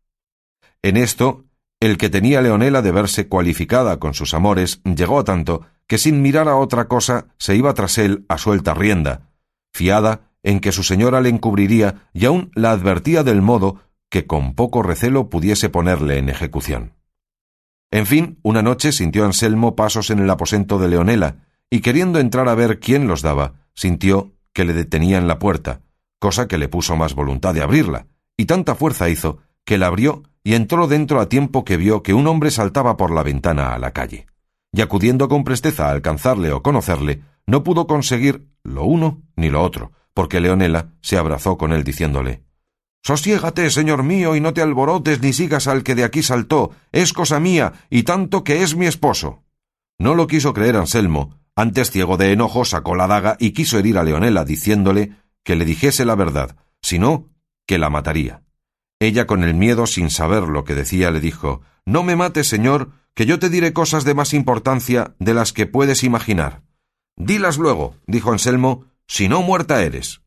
En 0.82 0.96
esto, 0.96 1.44
el 1.82 1.98
que 1.98 2.08
tenía 2.08 2.40
Leonela 2.40 2.80
de 2.80 2.92
verse 2.92 3.26
cualificada 3.26 3.98
con 3.98 4.14
sus 4.14 4.34
amores 4.34 4.80
llegó 4.84 5.18
a 5.18 5.24
tanto 5.24 5.66
que 5.88 5.98
sin 5.98 6.22
mirar 6.22 6.46
a 6.46 6.54
otra 6.54 6.86
cosa 6.86 7.26
se 7.38 7.56
iba 7.56 7.74
tras 7.74 7.98
él 7.98 8.24
a 8.28 8.38
suelta 8.38 8.72
rienda, 8.72 9.32
fiada 9.72 10.30
en 10.44 10.60
que 10.60 10.70
su 10.70 10.84
señora 10.84 11.20
le 11.20 11.28
encubriría 11.28 12.08
y 12.12 12.26
aún 12.26 12.52
la 12.54 12.70
advertía 12.70 13.24
del 13.24 13.42
modo 13.42 13.80
que 14.10 14.28
con 14.28 14.54
poco 14.54 14.84
recelo 14.84 15.28
pudiese 15.28 15.70
ponerle 15.70 16.18
en 16.18 16.28
ejecución. 16.28 16.92
En 17.90 18.06
fin, 18.06 18.38
una 18.44 18.62
noche 18.62 18.92
sintió 18.92 19.24
Anselmo 19.24 19.74
pasos 19.74 20.10
en 20.10 20.20
el 20.20 20.30
aposento 20.30 20.78
de 20.78 20.86
Leonela, 20.86 21.48
y 21.68 21.80
queriendo 21.80 22.20
entrar 22.20 22.48
a 22.48 22.54
ver 22.54 22.78
quién 22.78 23.08
los 23.08 23.22
daba, 23.22 23.54
sintió 23.74 24.34
que 24.52 24.64
le 24.64 24.72
detenían 24.72 25.26
la 25.26 25.40
puerta, 25.40 25.80
cosa 26.20 26.46
que 26.46 26.58
le 26.58 26.68
puso 26.68 26.94
más 26.94 27.14
voluntad 27.14 27.54
de 27.54 27.62
abrirla, 27.62 28.06
y 28.36 28.44
tanta 28.44 28.76
fuerza 28.76 29.08
hizo 29.08 29.40
que 29.64 29.78
la 29.78 29.86
abrió 29.86 30.22
y 30.44 30.54
entró 30.54 30.88
dentro 30.88 31.20
a 31.20 31.28
tiempo 31.28 31.64
que 31.64 31.76
vio 31.76 32.02
que 32.02 32.14
un 32.14 32.26
hombre 32.26 32.50
saltaba 32.50 32.96
por 32.96 33.12
la 33.12 33.22
ventana 33.22 33.74
a 33.74 33.78
la 33.78 33.92
calle. 33.92 34.26
Y 34.72 34.80
acudiendo 34.80 35.28
con 35.28 35.44
presteza 35.44 35.88
a 35.88 35.92
alcanzarle 35.92 36.52
o 36.52 36.62
conocerle, 36.62 37.22
no 37.46 37.62
pudo 37.62 37.86
conseguir 37.86 38.48
lo 38.62 38.84
uno 38.84 39.22
ni 39.36 39.50
lo 39.50 39.62
otro, 39.62 39.92
porque 40.14 40.40
Leonela 40.40 40.88
se 41.00 41.16
abrazó 41.18 41.58
con 41.58 41.72
él 41.72 41.84
diciéndole 41.84 42.42
Sosiégate, 43.04 43.68
señor 43.70 44.04
mío, 44.04 44.36
y 44.36 44.40
no 44.40 44.54
te 44.54 44.62
alborotes 44.62 45.20
ni 45.20 45.32
sigas 45.32 45.66
al 45.66 45.82
que 45.82 45.96
de 45.96 46.04
aquí 46.04 46.22
saltó, 46.22 46.70
es 46.92 47.12
cosa 47.12 47.40
mía, 47.40 47.72
y 47.90 48.04
tanto 48.04 48.44
que 48.44 48.62
es 48.62 48.76
mi 48.76 48.86
esposo. 48.86 49.42
No 49.98 50.14
lo 50.14 50.28
quiso 50.28 50.54
creer 50.54 50.76
Anselmo, 50.76 51.40
antes 51.56 51.90
ciego 51.90 52.16
de 52.16 52.32
enojo 52.32 52.64
sacó 52.64 52.94
la 52.94 53.08
daga 53.08 53.36
y 53.40 53.52
quiso 53.52 53.78
herir 53.78 53.98
a 53.98 54.04
Leonela 54.04 54.44
diciéndole 54.44 55.16
que 55.42 55.56
le 55.56 55.64
dijese 55.64 56.04
la 56.04 56.14
verdad, 56.14 56.56
si 56.80 56.98
no, 56.98 57.28
que 57.66 57.78
la 57.78 57.90
mataría. 57.90 58.42
Ella 59.02 59.26
con 59.26 59.42
el 59.42 59.54
miedo 59.54 59.88
sin 59.88 60.10
saber 60.10 60.44
lo 60.44 60.62
que 60.62 60.76
decía 60.76 61.10
le 61.10 61.18
dijo 61.18 61.62
No 61.84 62.04
me 62.04 62.14
mates, 62.14 62.46
señor, 62.46 62.90
que 63.14 63.26
yo 63.26 63.40
te 63.40 63.48
diré 63.48 63.72
cosas 63.72 64.04
de 64.04 64.14
más 64.14 64.32
importancia 64.32 65.16
de 65.18 65.34
las 65.34 65.52
que 65.52 65.66
puedes 65.66 66.04
imaginar. 66.04 66.62
Dilas 67.16 67.58
luego, 67.58 67.96
dijo 68.06 68.30
Anselmo, 68.30 68.84
si 69.08 69.28
no 69.28 69.42
muerta 69.42 69.82
eres. 69.82 70.22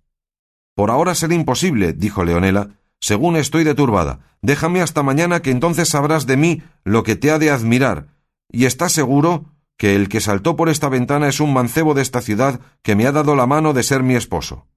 Por 0.75 0.91
ahora 0.91 1.15
será 1.15 1.33
imposible, 1.35 1.93
dijo 1.93 2.25
Leonela, 2.25 2.71
según 2.99 3.37
estoy 3.37 3.63
deturbada. 3.63 4.19
Déjame 4.41 4.81
hasta 4.81 5.03
mañana 5.03 5.41
que 5.41 5.51
entonces 5.51 5.87
sabrás 5.87 6.25
de 6.25 6.35
mí 6.35 6.61
lo 6.83 7.03
que 7.03 7.15
te 7.15 7.31
ha 7.31 7.39
de 7.39 7.51
admirar. 7.51 8.07
Y 8.51 8.65
estás 8.65 8.91
seguro 8.91 9.45
que 9.77 9.95
el 9.95 10.09
que 10.09 10.19
saltó 10.19 10.57
por 10.57 10.67
esta 10.67 10.89
ventana 10.89 11.29
es 11.29 11.39
un 11.39 11.53
mancebo 11.53 11.93
de 11.93 12.01
esta 12.01 12.19
ciudad 12.19 12.59
que 12.81 12.97
me 12.97 13.07
ha 13.07 13.13
dado 13.13 13.37
la 13.37 13.47
mano 13.47 13.71
de 13.71 13.83
ser 13.83 14.03
mi 14.03 14.15
esposo. 14.15 14.67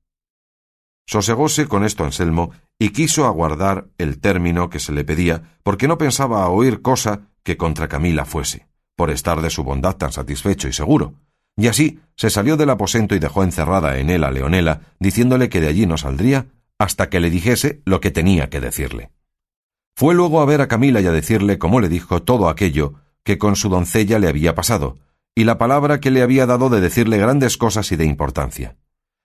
Sosegóse 1.09 1.67
con 1.67 1.85
esto 1.85 2.05
Anselmo 2.05 2.51
y 2.79 2.91
quiso 2.91 3.25
aguardar 3.25 3.89
el 3.97 4.21
término 4.21 4.69
que 4.69 4.79
se 4.79 4.93
le 4.93 5.05
pedía, 5.05 5.57
porque 5.63 5.89
no 5.89 5.97
pensaba 5.97 6.47
oír 6.51 6.83
cosa 6.83 7.31
que 7.43 7.57
contra 7.57 7.89
Camila 7.89 8.27
fuese, 8.27 8.69
por 8.95 9.11
estar 9.11 9.41
de 9.41 9.49
su 9.49 9.65
bondad 9.65 9.97
tan 9.97 10.13
satisfecho 10.13 10.69
y 10.69 10.75
seguro. 10.75 11.15
Y 11.57 11.69
así 11.69 11.99
se 12.15 12.29
salió 12.29 12.59
del 12.59 12.69
aposento 12.69 13.15
y 13.15 13.21
dejó 13.21 13.43
encerrada 13.43 13.99
en 13.99 14.11
él 14.11 14.23
a 14.23 14.31
Leonela, 14.31 14.83
diciéndole 15.01 15.49
que 15.49 15.63
de 15.63 15.69
allí 15.69 15.87
no 15.87 15.97
saldría 15.97 16.49
hasta 16.79 17.09
que 17.09 17.21
le 17.21 17.31
dijese 17.31 17.81
lo 17.87 18.01
que 18.01 18.11
tenía 18.11 18.51
que 18.51 18.61
decirle. 18.61 19.11
Fue 19.97 20.15
luego 20.15 20.43
a 20.43 20.45
ver 20.45 20.61
a 20.61 20.69
Camila 20.69 21.01
y 21.01 21.07
a 21.07 21.13
decirle, 21.13 21.59
como 21.59 21.81
le 21.81 21.89
dijo, 21.89 22.23
todo 22.23 22.51
aquello 22.51 22.97
que 23.25 23.39
con 23.39 23.57
su 23.57 23.71
doncella 23.71 24.19
le 24.19 24.29
había 24.29 24.55
pasado, 24.55 24.99
y 25.35 25.45
la 25.45 25.57
palabra 25.57 26.01
que 26.01 26.11
le 26.11 26.21
había 26.21 26.45
dado 26.45 26.69
de 26.69 26.83
decirle 26.83 27.17
grandes 27.17 27.57
cosas 27.57 27.91
y 27.93 27.97
de 27.97 28.05
importancia. 28.05 28.77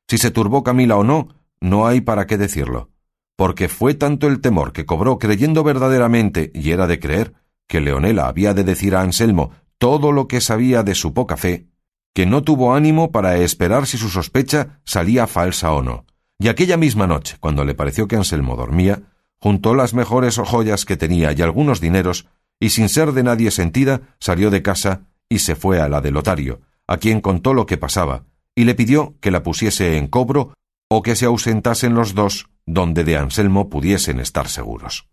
Si 0.07 0.17
se 0.17 0.31
turbó 0.31 0.63
Camila 0.63 0.95
o 0.95 1.03
no, 1.03 1.42
no 1.63 1.87
hay 1.87 2.01
para 2.01 2.27
qué 2.27 2.37
decirlo, 2.37 2.89
porque 3.37 3.69
fue 3.69 3.93
tanto 3.93 4.27
el 4.27 4.41
temor 4.41 4.73
que 4.73 4.85
cobró 4.85 5.17
creyendo 5.17 5.63
verdaderamente, 5.63 6.51
y 6.53 6.71
era 6.71 6.87
de 6.87 6.99
creer, 6.99 7.33
que 7.67 7.79
Leonela 7.79 8.27
había 8.27 8.53
de 8.53 8.65
decir 8.65 8.95
a 8.95 9.01
Anselmo 9.01 9.51
todo 9.77 10.11
lo 10.11 10.27
que 10.27 10.41
sabía 10.41 10.83
de 10.83 10.93
su 10.93 11.13
poca 11.13 11.37
fe, 11.37 11.67
que 12.13 12.25
no 12.25 12.43
tuvo 12.43 12.75
ánimo 12.75 13.13
para 13.13 13.37
esperar 13.37 13.87
si 13.87 13.97
su 13.97 14.09
sospecha 14.09 14.81
salía 14.83 15.25
falsa 15.25 15.71
o 15.71 15.81
no. 15.81 16.05
Y 16.37 16.49
aquella 16.49 16.75
misma 16.75 17.07
noche, 17.07 17.37
cuando 17.39 17.63
le 17.63 17.75
pareció 17.75 18.09
que 18.09 18.17
Anselmo 18.17 18.57
dormía, 18.57 19.01
juntó 19.39 19.73
las 19.73 19.93
mejores 19.93 20.35
joyas 20.35 20.83
que 20.83 20.97
tenía 20.97 21.31
y 21.31 21.41
algunos 21.41 21.79
dineros, 21.79 22.27
y 22.59 22.71
sin 22.71 22.89
ser 22.89 23.13
de 23.13 23.23
nadie 23.23 23.51
sentida, 23.51 24.01
salió 24.19 24.51
de 24.51 24.61
casa 24.61 25.07
y 25.29 25.39
se 25.39 25.55
fue 25.55 25.79
a 25.79 25.87
la 25.87 26.01
de 26.01 26.11
Lotario, 26.11 26.59
a 26.87 26.97
quien 26.97 27.21
contó 27.21 27.53
lo 27.53 27.65
que 27.65 27.77
pasaba, 27.77 28.25
y 28.53 28.65
le 28.65 28.75
pidió 28.75 29.15
que 29.21 29.31
la 29.31 29.43
pusiese 29.43 29.97
en 29.97 30.07
cobro 30.07 30.53
o 30.95 31.01
que 31.01 31.15
se 31.15 31.25
ausentasen 31.25 31.95
los 31.95 32.13
dos 32.13 32.49
donde 32.67 33.03
de 33.03 33.17
Anselmo 33.17 33.67
pudiesen 33.67 34.19
estar 34.19 34.47
seguros. 34.47 35.07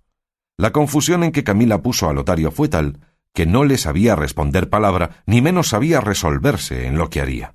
La 0.58 0.72
confusión 0.72 1.24
en 1.24 1.32
que 1.32 1.42
Camila 1.42 1.80
puso 1.80 2.10
a 2.10 2.12
Lotario 2.12 2.50
fue 2.50 2.68
tal 2.68 3.00
que 3.32 3.46
no 3.46 3.64
le 3.64 3.78
sabía 3.78 4.14
responder 4.14 4.68
palabra, 4.68 5.22
ni 5.24 5.40
menos 5.40 5.68
sabía 5.68 6.02
resolverse 6.02 6.86
en 6.86 6.98
lo 6.98 7.08
que 7.08 7.22
haría. 7.22 7.54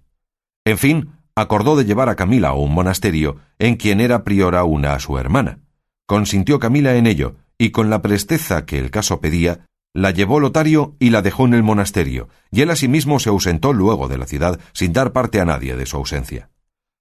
En 0.66 0.80
fin, 0.80 1.12
acordó 1.36 1.76
de 1.76 1.86
llevar 1.86 2.10
a 2.10 2.16
Camila 2.16 2.50
a 2.50 2.54
un 2.54 2.74
monasterio 2.74 3.38
en 3.60 3.76
quien 3.76 4.02
era 4.02 4.24
priora 4.24 4.64
una 4.64 4.94
a 4.94 5.00
su 5.00 5.20
hermana. 5.20 5.60
Consintió 6.08 6.60
Camila 6.60 6.96
en 6.96 7.06
ello, 7.06 7.36
y 7.60 7.70
con 7.70 7.92
la 7.92 8.02
presteza 8.02 8.66
que 8.66 8.80
el 8.80 8.90
caso 8.90 9.22
pedía, 9.22 9.68
la 9.94 10.10
llevó 10.10 10.40
Lotario 10.40 10.96
y 10.98 11.12
la 11.12 11.22
dejó 11.22 11.46
en 11.46 11.54
el 11.54 11.62
monasterio, 11.62 12.30
y 12.50 12.62
él 12.62 12.72
asimismo 12.72 13.20
se 13.20 13.30
ausentó 13.30 13.72
luego 13.72 14.08
de 14.08 14.18
la 14.18 14.26
ciudad 14.26 14.60
sin 14.74 14.94
dar 14.94 15.12
parte 15.12 15.40
a 15.40 15.46
nadie 15.46 15.76
de 15.76 15.86
su 15.86 15.98
ausencia. 15.98 16.50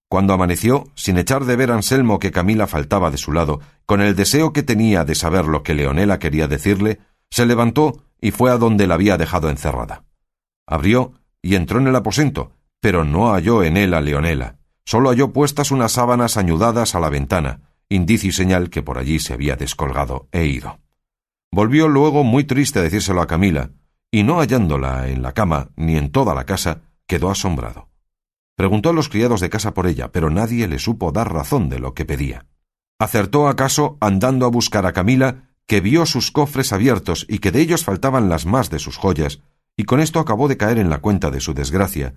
Cuando 0.09 0.33
amaneció, 0.33 0.85
sin 0.95 1.19
echar 1.19 1.45
de 1.45 1.57
ver 1.57 1.71
Anselmo 1.71 2.19
que 2.19 2.31
Camila 2.31 2.67
faltaba 2.67 3.11
de 3.11 3.19
su 3.19 3.33
lado, 3.33 3.61
con 3.87 4.01
el 4.01 4.15
deseo 4.15 4.53
que 4.53 4.63
tenía 4.63 5.05
de 5.05 5.15
saber 5.15 5.47
lo 5.47 5.63
que 5.63 5.75
Leonela 5.75 6.19
quería 6.19 6.47
decirle, 6.47 7.01
se 7.31 7.47
levantó 7.47 8.05
y 8.21 8.31
fue 8.31 8.51
a 8.51 8.59
donde 8.59 8.87
la 8.87 8.95
había 8.95 9.17
dejado 9.17 9.51
encerrada. 9.51 10.05
Abrió 10.67 11.15
y 11.43 11.57
entró 11.57 11.79
en 11.79 11.89
el 11.89 11.97
aposento, 11.97 12.53
pero 12.81 13.05
no 13.05 13.33
halló 13.33 13.63
en 13.63 13.77
él 13.77 13.93
a 13.95 14.01
Leonela. 14.01 14.59
Solo 14.85 15.11
halló 15.11 15.33
puestas 15.33 15.71
unas 15.71 15.93
sábanas 15.93 16.37
añudadas 16.37 16.95
a 16.95 17.01
la 17.01 17.09
ventana, 17.09 17.63
indicio 17.89 18.29
y 18.29 18.33
señal 18.33 18.71
que 18.71 18.83
por 18.83 18.99
allí 18.99 19.19
se 19.19 19.33
había 19.33 19.57
descolgado 19.57 20.29
e 20.33 20.47
ido. 20.47 20.79
Volvió 21.51 21.89
luego 21.89 22.25
muy 22.25 22.45
triste 22.45 22.79
a 22.79 22.83
decírselo 22.83 23.23
a 23.23 23.27
Camila, 23.27 23.71
y 24.11 24.23
no 24.23 24.39
hallándola 24.39 25.09
en 25.09 25.23
la 25.23 25.33
cama 25.33 25.71
ni 25.77 25.97
en 25.97 26.11
toda 26.11 26.35
la 26.35 26.45
casa, 26.45 26.83
quedó 27.07 27.31
asombrado. 27.31 27.89
Preguntó 28.57 28.91
a 28.91 28.93
los 28.93 29.09
criados 29.09 29.41
de 29.41 29.51
casa 29.51 29.75
por 29.75 29.87
ella, 29.87 30.13
pero 30.13 30.31
nadie 30.31 30.69
le 30.69 30.79
supo 30.79 31.13
dar 31.13 31.33
razón 31.33 31.69
de 31.69 31.79
lo 31.79 31.95
que 31.95 32.05
pedía. 32.05 32.47
Acertó 32.99 33.49
acaso, 33.49 33.99
andando 34.01 34.47
a 34.47 34.51
buscar 34.51 34.87
a 34.87 34.93
Camila, 34.93 35.51
que 35.67 35.81
vio 35.81 36.07
sus 36.07 36.31
cofres 36.31 36.73
abiertos 36.73 37.27
y 37.29 37.39
que 37.39 37.51
de 37.51 37.61
ellos 37.61 37.85
faltaban 37.85 38.29
las 38.29 38.47
más 38.47 38.71
de 38.71 38.79
sus 38.79 38.97
joyas, 38.97 39.41
y 39.77 39.85
con 39.85 40.01
esto 40.01 40.21
acabó 40.21 40.47
de 40.49 40.57
caer 40.57 40.79
en 40.79 40.91
la 40.91 40.99
cuenta 40.99 41.31
de 41.31 41.41
su 41.41 41.55
desgracia, 41.55 42.15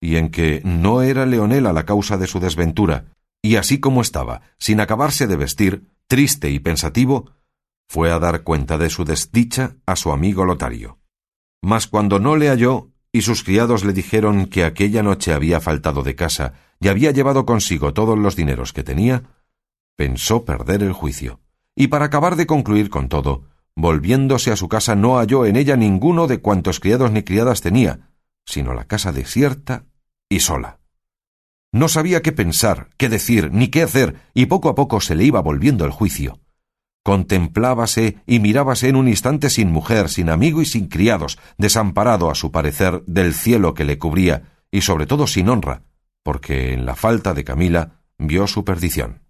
y 0.00 0.16
en 0.16 0.30
que 0.30 0.60
no 0.64 1.02
era 1.02 1.26
Leonela 1.26 1.72
la 1.72 1.84
causa 1.84 2.16
de 2.16 2.26
su 2.26 2.40
desventura, 2.40 3.06
y 3.42 3.56
así 3.56 3.78
como 3.78 4.00
estaba, 4.02 4.42
sin 4.58 4.80
acabarse 4.80 5.26
de 5.26 5.36
vestir, 5.36 5.86
triste 6.08 6.50
y 6.50 6.58
pensativo, 6.58 7.30
fue 7.88 8.10
a 8.10 8.18
dar 8.18 8.42
cuenta 8.42 8.78
de 8.78 8.90
su 8.90 9.04
desdicha 9.04 9.76
a 9.86 9.94
su 9.94 10.10
amigo 10.10 10.44
Lotario. 10.44 10.98
Mas 11.62 11.86
cuando 11.86 12.18
no 12.18 12.36
le 12.36 12.48
halló, 12.48 12.90
y 13.16 13.22
sus 13.22 13.42
criados 13.42 13.82
le 13.82 13.94
dijeron 13.94 14.44
que 14.44 14.62
aquella 14.62 15.02
noche 15.02 15.32
había 15.32 15.58
faltado 15.58 16.02
de 16.02 16.14
casa 16.14 16.52
y 16.78 16.88
había 16.88 17.12
llevado 17.12 17.46
consigo 17.46 17.94
todos 17.94 18.18
los 18.18 18.36
dineros 18.36 18.74
que 18.74 18.82
tenía, 18.82 19.22
pensó 19.96 20.44
perder 20.44 20.82
el 20.82 20.92
juicio, 20.92 21.40
y 21.74 21.86
para 21.86 22.04
acabar 22.04 22.36
de 22.36 22.46
concluir 22.46 22.90
con 22.90 23.08
todo, 23.08 23.44
volviéndose 23.74 24.52
a 24.52 24.56
su 24.56 24.68
casa 24.68 24.96
no 24.96 25.16
halló 25.16 25.46
en 25.46 25.56
ella 25.56 25.76
ninguno 25.76 26.26
de 26.26 26.42
cuantos 26.42 26.78
criados 26.78 27.10
ni 27.10 27.22
criadas 27.22 27.62
tenía, 27.62 28.10
sino 28.44 28.74
la 28.74 28.84
casa 28.84 29.12
desierta 29.12 29.86
y 30.28 30.40
sola. 30.40 30.80
No 31.72 31.88
sabía 31.88 32.20
qué 32.20 32.32
pensar, 32.32 32.90
qué 32.98 33.08
decir, 33.08 33.50
ni 33.50 33.68
qué 33.68 33.82
hacer, 33.82 34.16
y 34.34 34.44
poco 34.44 34.68
a 34.68 34.74
poco 34.74 35.00
se 35.00 35.14
le 35.14 35.24
iba 35.24 35.40
volviendo 35.40 35.86
el 35.86 35.90
juicio. 35.90 36.38
Contemplábase 37.06 38.16
y 38.26 38.40
mirábase 38.40 38.88
en 38.88 38.96
un 38.96 39.06
instante 39.06 39.48
sin 39.48 39.70
mujer, 39.70 40.08
sin 40.08 40.28
amigo 40.28 40.60
y 40.60 40.64
sin 40.64 40.88
criados, 40.88 41.38
desamparado 41.56 42.32
a 42.32 42.34
su 42.34 42.50
parecer 42.50 43.04
del 43.06 43.32
cielo 43.32 43.74
que 43.74 43.84
le 43.84 43.96
cubría, 43.96 44.58
y 44.72 44.80
sobre 44.80 45.06
todo 45.06 45.28
sin 45.28 45.48
honra, 45.48 45.82
porque 46.24 46.72
en 46.72 46.84
la 46.84 46.96
falta 46.96 47.32
de 47.32 47.44
Camila 47.44 48.00
vio 48.18 48.48
su 48.48 48.64
perdición. 48.64 49.22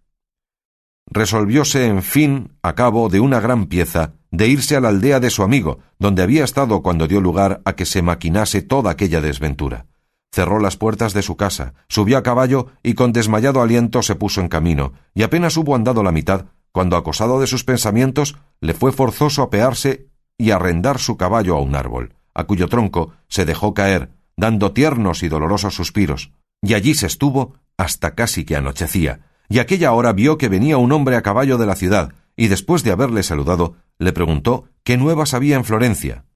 Resolvióse, 1.05 1.87
en 1.87 2.03
fin, 2.03 2.57
a 2.63 2.75
cabo 2.75 3.11
de 3.11 3.21
una 3.21 3.41
gran 3.41 3.67
pieza, 3.67 4.15
de 4.31 4.49
irse 4.49 4.75
a 4.75 4.81
la 4.81 4.89
aldea 4.89 5.21
de 5.21 5.29
su 5.29 5.43
amigo, 5.43 5.81
donde 5.99 6.23
había 6.23 6.45
estado 6.45 6.81
cuando 6.81 7.07
dio 7.07 7.21
lugar 7.21 7.61
a 7.67 7.75
que 7.75 7.85
se 7.85 8.01
maquinase 8.01 8.63
toda 8.63 8.91
aquella 8.91 9.21
desventura. 9.21 9.85
Cerró 10.33 10.61
las 10.61 10.79
puertas 10.79 11.13
de 11.13 11.21
su 11.21 11.37
casa, 11.37 11.75
subió 11.89 12.17
a 12.17 12.23
caballo 12.23 12.69
y 12.83 12.95
con 12.95 13.13
desmayado 13.13 13.61
aliento 13.61 14.01
se 14.01 14.15
puso 14.15 14.41
en 14.41 14.49
camino, 14.49 14.95
y 15.15 15.25
apenas 15.25 15.59
hubo 15.59 15.75
andado 15.75 16.03
la 16.03 16.11
mitad, 16.11 16.47
cuando 16.77 16.99
acosado 16.99 17.41
de 17.41 17.47
sus 17.47 17.65
pensamientos, 17.65 18.37
le 18.61 18.75
fue 18.75 18.93
forzoso 18.93 19.41
apearse 19.41 20.11
y 20.37 20.51
arrendar 20.51 20.99
su 20.99 21.17
caballo 21.17 21.57
a 21.57 21.61
un 21.63 21.75
árbol, 21.75 22.13
a 22.35 22.45
cuyo 22.45 22.69
tronco 22.69 23.15
se 23.29 23.47
dejó 23.47 23.73
caer, 23.73 24.11
dando 24.37 24.73
tiernos 24.73 25.23
y 25.23 25.29
dolorosos 25.29 25.75
suspiros, 25.75 26.33
y 26.61 26.75
allí 26.75 26.93
se 26.93 27.07
estuvo 27.07 27.55
hasta 27.79 28.15
casi 28.15 28.45
que 28.45 28.57
anochecía, 28.57 29.21
y 29.49 29.61
aquella 29.61 29.93
hora 29.93 30.13
vio 30.13 30.37
que 30.37 30.51
venía 30.51 30.77
un 30.77 30.93
hombre 30.93 31.17
a 31.17 31.23
caballo 31.23 31.57
de 31.57 31.65
la 31.65 31.77
ciudad, 31.77 32.13
y 32.37 32.49
después 32.49 32.85
de 32.85 32.91
haberle 32.91 33.23
saludado, 33.23 33.77
le 33.99 34.13
preguntó 34.13 34.69
qué 34.85 34.99
nuevas 34.99 35.33
había 35.33 35.57
en 35.57 35.65
Florencia. 35.65 36.27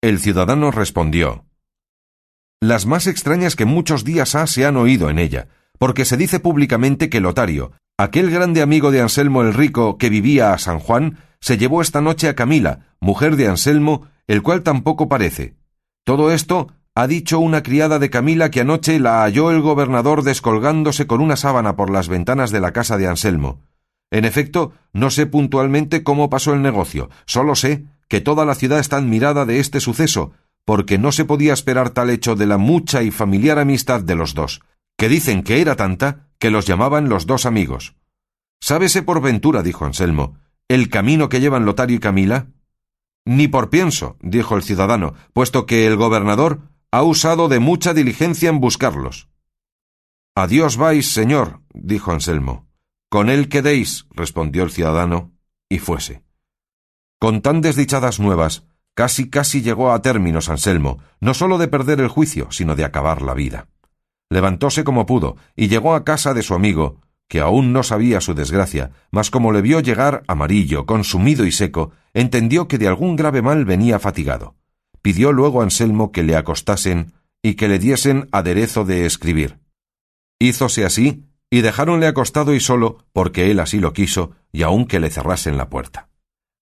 El 0.00 0.18
ciudadano 0.18 0.72
respondió 0.72 1.44
Las 2.60 2.84
más 2.84 3.06
extrañas 3.06 3.54
que 3.54 3.64
muchos 3.64 4.02
días 4.02 4.34
ha 4.34 4.48
se 4.48 4.66
han 4.66 4.76
oído 4.76 5.08
en 5.08 5.20
ella, 5.20 5.46
porque 5.78 6.04
se 6.04 6.16
dice 6.16 6.40
públicamente 6.40 7.08
que 7.08 7.20
Lotario, 7.20 7.70
Aquel 7.98 8.30
grande 8.30 8.62
amigo 8.62 8.90
de 8.90 9.00
Anselmo 9.00 9.42
el 9.42 9.54
Rico 9.54 9.98
que 9.98 10.08
vivía 10.08 10.52
a 10.52 10.58
San 10.58 10.78
Juan 10.78 11.18
se 11.40 11.58
llevó 11.58 11.82
esta 11.82 12.00
noche 12.00 12.28
a 12.28 12.34
Camila, 12.34 12.94
mujer 13.00 13.36
de 13.36 13.48
Anselmo, 13.48 14.08
el 14.26 14.42
cual 14.42 14.62
tampoco 14.62 15.08
parece. 15.08 15.56
Todo 16.04 16.32
esto 16.32 16.68
ha 16.94 17.06
dicho 17.06 17.38
una 17.38 17.62
criada 17.62 17.98
de 17.98 18.10
Camila 18.10 18.50
que 18.50 18.60
anoche 18.60 18.98
la 18.98 19.22
halló 19.22 19.50
el 19.50 19.60
gobernador 19.60 20.22
descolgándose 20.24 21.06
con 21.06 21.20
una 21.20 21.36
sábana 21.36 21.76
por 21.76 21.90
las 21.90 22.08
ventanas 22.08 22.50
de 22.50 22.60
la 22.60 22.72
casa 22.72 22.96
de 22.96 23.08
Anselmo. 23.08 23.60
En 24.10 24.24
efecto, 24.24 24.72
no 24.92 25.10
sé 25.10 25.26
puntualmente 25.26 26.02
cómo 26.02 26.28
pasó 26.28 26.54
el 26.54 26.62
negocio, 26.62 27.08
solo 27.26 27.54
sé 27.54 27.84
que 28.08 28.20
toda 28.20 28.44
la 28.44 28.54
ciudad 28.54 28.78
está 28.78 28.98
admirada 28.98 29.46
de 29.46 29.58
este 29.58 29.80
suceso, 29.80 30.32
porque 30.64 30.98
no 30.98 31.12
se 31.12 31.24
podía 31.24 31.54
esperar 31.54 31.90
tal 31.90 32.10
hecho 32.10 32.36
de 32.36 32.46
la 32.46 32.58
mucha 32.58 33.02
y 33.02 33.10
familiar 33.10 33.58
amistad 33.58 34.00
de 34.02 34.14
los 34.14 34.34
dos, 34.34 34.60
que 34.98 35.08
dicen 35.08 35.42
que 35.42 35.60
era 35.60 35.76
tanta 35.76 36.28
que 36.42 36.50
los 36.50 36.66
llamaban 36.66 37.08
los 37.08 37.26
dos 37.26 37.46
amigos. 37.46 37.94
¿Sábese 38.60 39.04
por 39.04 39.22
ventura, 39.22 39.62
dijo 39.62 39.84
Anselmo, 39.84 40.38
el 40.66 40.88
camino 40.88 41.28
que 41.28 41.38
llevan 41.38 41.64
Lotario 41.64 41.98
y 41.98 42.00
Camila? 42.00 42.48
Ni 43.24 43.46
por 43.46 43.70
pienso, 43.70 44.16
dijo 44.20 44.56
el 44.56 44.64
ciudadano, 44.64 45.14
puesto 45.32 45.66
que 45.66 45.86
el 45.86 45.94
gobernador 45.94 46.62
ha 46.90 47.04
usado 47.04 47.46
de 47.46 47.60
mucha 47.60 47.94
diligencia 47.94 48.50
en 48.50 48.58
buscarlos. 48.58 49.28
Adiós 50.34 50.76
vais, 50.76 51.12
señor, 51.12 51.60
dijo 51.74 52.10
Anselmo. 52.10 52.66
Con 53.08 53.30
él 53.30 53.48
quedéis, 53.48 54.08
respondió 54.10 54.64
el 54.64 54.72
ciudadano, 54.72 55.30
y 55.68 55.78
fuese. 55.78 56.24
Con 57.20 57.40
tan 57.40 57.60
desdichadas 57.60 58.18
nuevas, 58.18 58.66
casi 58.94 59.30
casi 59.30 59.62
llegó 59.62 59.92
a 59.92 60.02
términos 60.02 60.48
Anselmo, 60.48 60.98
no 61.20 61.34
sólo 61.34 61.58
de 61.58 61.68
perder 61.68 62.00
el 62.00 62.08
juicio, 62.08 62.50
sino 62.50 62.74
de 62.74 62.84
acabar 62.84 63.22
la 63.22 63.34
vida 63.34 63.68
levantóse 64.32 64.84
como 64.84 65.06
pudo 65.06 65.36
y 65.54 65.68
llegó 65.68 65.94
a 65.94 66.04
casa 66.04 66.34
de 66.34 66.42
su 66.42 66.54
amigo, 66.54 67.00
que 67.28 67.40
aún 67.40 67.72
no 67.72 67.82
sabía 67.82 68.20
su 68.20 68.34
desgracia, 68.34 68.90
mas 69.10 69.30
como 69.30 69.52
le 69.52 69.62
vio 69.62 69.80
llegar 69.80 70.22
amarillo, 70.26 70.86
consumido 70.86 71.46
y 71.46 71.52
seco, 71.52 71.92
entendió 72.14 72.68
que 72.68 72.78
de 72.78 72.88
algún 72.88 73.16
grave 73.16 73.42
mal 73.42 73.64
venía 73.64 73.98
fatigado. 73.98 74.56
Pidió 75.00 75.32
luego 75.32 75.60
a 75.60 75.64
Anselmo 75.64 76.12
que 76.12 76.22
le 76.22 76.36
acostasen 76.36 77.12
y 77.42 77.54
que 77.54 77.68
le 77.68 77.78
diesen 77.78 78.28
aderezo 78.32 78.84
de 78.84 79.06
escribir. 79.06 79.58
Hízose 80.38 80.84
así, 80.84 81.24
y 81.50 81.60
dejáronle 81.60 82.06
acostado 82.06 82.54
y 82.54 82.60
solo, 82.60 82.98
porque 83.12 83.50
él 83.50 83.60
así 83.60 83.78
lo 83.78 83.92
quiso, 83.92 84.32
y 84.52 84.62
aun 84.62 84.86
que 84.86 85.00
le 85.00 85.10
cerrasen 85.10 85.56
la 85.56 85.68
puerta. 85.68 86.08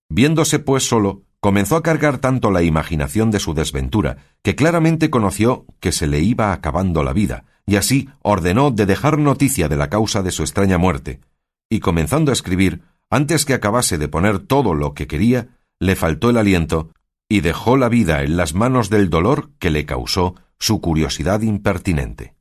Viéndose 0.09 0.59
pues 0.59 0.85
solo, 0.85 1.23
comenzó 1.41 1.77
a 1.77 1.83
cargar 1.83 2.19
tanto 2.19 2.51
la 2.51 2.63
imaginación 2.63 3.31
de 3.31 3.41
su 3.41 3.55
desventura, 3.55 4.19
que 4.43 4.55
claramente 4.55 5.11
conoció 5.11 5.67
que 5.81 5.93
se 5.93 6.07
le 6.07 6.21
iba 6.21 6.53
acabando 6.53 7.03
la 7.03 7.13
vida, 7.13 7.45
y 7.67 7.77
así 7.77 8.09
ordenó 8.23 8.71
de 8.71 8.87
dejar 8.87 9.19
noticia 9.19 9.69
de 9.69 9.77
la 9.77 9.89
causa 9.89 10.23
de 10.23 10.31
su 10.31 10.43
extraña 10.43 10.79
muerte, 10.79 11.21
y 11.71 11.81
comenzando 11.81 12.31
a 12.31 12.35
escribir, 12.35 12.83
antes 13.09 13.45
que 13.45 13.55
acabase 13.55 13.97
de 13.97 14.09
poner 14.09 14.39
todo 14.39 14.75
lo 14.75 14.95
que 14.95 15.07
quería, 15.07 15.49
le 15.79 15.97
faltó 15.97 16.31
el 16.31 16.37
aliento, 16.37 16.93
y 17.29 17.41
dejó 17.41 17.77
la 17.77 17.89
vida 17.89 18.23
en 18.23 18.37
las 18.37 18.55
manos 18.55 18.91
del 18.91 19.09
dolor 19.09 19.51
que 19.59 19.71
le 19.71 19.87
causó 19.87 20.35
su 20.59 20.81
curiosidad 20.81 21.41
impertinente. 21.41 22.35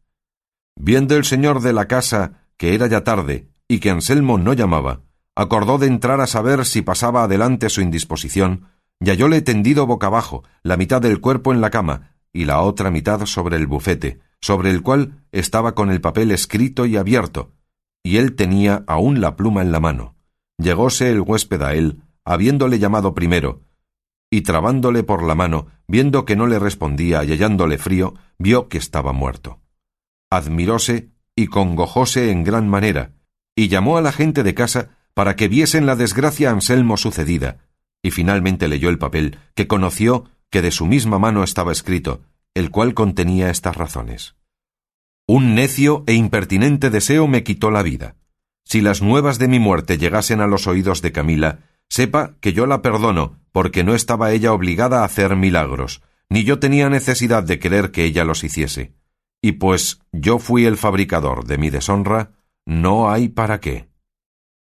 Viendo 0.75 1.15
el 1.15 1.25
señor 1.25 1.61
de 1.61 1.73
la 1.73 1.87
casa 1.87 2.45
que 2.57 2.73
era 2.73 2.87
ya 2.87 3.03
tarde 3.03 3.49
y 3.67 3.79
que 3.79 3.91
Anselmo 3.91 4.37
no 4.37 4.53
llamaba, 4.53 5.01
acordó 5.35 5.77
de 5.77 5.87
entrar 5.87 6.19
a 6.21 6.27
saber 6.27 6.65
si 6.65 6.81
pasaba 6.81 7.23
adelante 7.23 7.69
su 7.69 7.81
indisposición, 7.81 8.67
y 8.99 9.09
hallóle 9.09 9.41
tendido 9.41 9.85
boca 9.85 10.07
abajo, 10.07 10.43
la 10.63 10.77
mitad 10.77 11.01
del 11.01 11.21
cuerpo 11.21 11.53
en 11.53 11.61
la 11.61 11.69
cama 11.69 12.15
y 12.33 12.45
la 12.45 12.61
otra 12.61 12.91
mitad 12.91 13.25
sobre 13.25 13.55
el 13.57 13.67
bufete, 13.67 14.19
sobre 14.41 14.69
el 14.69 14.81
cual 14.81 15.23
estaba 15.31 15.73
con 15.73 15.89
el 15.89 16.01
papel 16.01 16.31
escrito 16.31 16.85
y 16.85 16.97
abierto, 16.97 17.53
y 18.03 18.17
él 18.17 18.35
tenía 18.35 18.83
aún 18.87 19.21
la 19.21 19.35
pluma 19.35 19.61
en 19.61 19.71
la 19.71 19.79
mano. 19.79 20.15
Llegóse 20.57 21.09
el 21.09 21.21
huésped 21.21 21.61
a 21.61 21.73
él, 21.73 22.01
habiéndole 22.25 22.79
llamado 22.79 23.13
primero, 23.13 23.61
y 24.29 24.41
trabándole 24.41 25.03
por 25.03 25.23
la 25.23 25.35
mano, 25.35 25.67
viendo 25.87 26.25
que 26.25 26.35
no 26.35 26.45
le 26.45 26.59
respondía 26.59 27.23
y 27.23 27.31
hallándole 27.31 27.77
frío, 27.77 28.13
vio 28.37 28.67
que 28.67 28.77
estaba 28.77 29.11
muerto. 29.11 29.59
Admiróse 30.29 31.09
y 31.35 31.47
congojóse 31.47 32.31
en 32.31 32.43
gran 32.43 32.67
manera, 32.67 33.13
y 33.55 33.69
llamó 33.69 33.97
a 33.97 34.01
la 34.01 34.11
gente 34.11 34.43
de 34.43 34.53
casa 34.53 34.97
para 35.13 35.35
que 35.35 35.47
viesen 35.47 35.85
la 35.85 35.95
desgracia 35.95 36.51
Anselmo 36.51 36.95
sucedida, 36.97 37.57
y 38.01 38.11
finalmente 38.11 38.67
leyó 38.67 38.89
el 38.89 38.97
papel, 38.97 39.37
que 39.55 39.67
conoció 39.67 40.25
que 40.49 40.61
de 40.61 40.71
su 40.71 40.85
misma 40.85 41.19
mano 41.19 41.43
estaba 41.43 41.71
escrito, 41.71 42.21
el 42.53 42.71
cual 42.71 42.93
contenía 42.93 43.49
estas 43.49 43.77
razones. 43.77 44.35
Un 45.27 45.53
necio 45.53 46.03
e 46.07 46.13
impertinente 46.13 46.89
deseo 46.89 47.27
me 47.27 47.43
quitó 47.43 47.69
la 47.71 47.83
vida. 47.83 48.15
Si 48.65 48.81
las 48.81 49.01
nuevas 49.01 49.37
de 49.37 49.47
mi 49.47 49.59
muerte 49.59 49.97
llegasen 49.97 50.41
a 50.41 50.47
los 50.47 50.67
oídos 50.67 51.01
de 51.01 51.11
Camila, 51.11 51.59
sepa 51.87 52.35
que 52.39 52.53
yo 52.53 52.65
la 52.65 52.81
perdono, 52.81 53.39
porque 53.51 53.83
no 53.83 53.95
estaba 53.95 54.31
ella 54.31 54.53
obligada 54.53 55.01
a 55.01 55.05
hacer 55.05 55.35
milagros, 55.35 56.01
ni 56.29 56.43
yo 56.43 56.59
tenía 56.59 56.89
necesidad 56.89 57.43
de 57.43 57.59
querer 57.59 57.91
que 57.91 58.05
ella 58.05 58.23
los 58.23 58.43
hiciese. 58.43 58.93
Y 59.41 59.53
pues 59.53 60.01
yo 60.11 60.39
fui 60.39 60.65
el 60.65 60.77
fabricador 60.77 61.45
de 61.45 61.57
mi 61.57 61.69
deshonra, 61.69 62.31
no 62.65 63.09
hay 63.09 63.29
para 63.29 63.59
qué. 63.59 63.89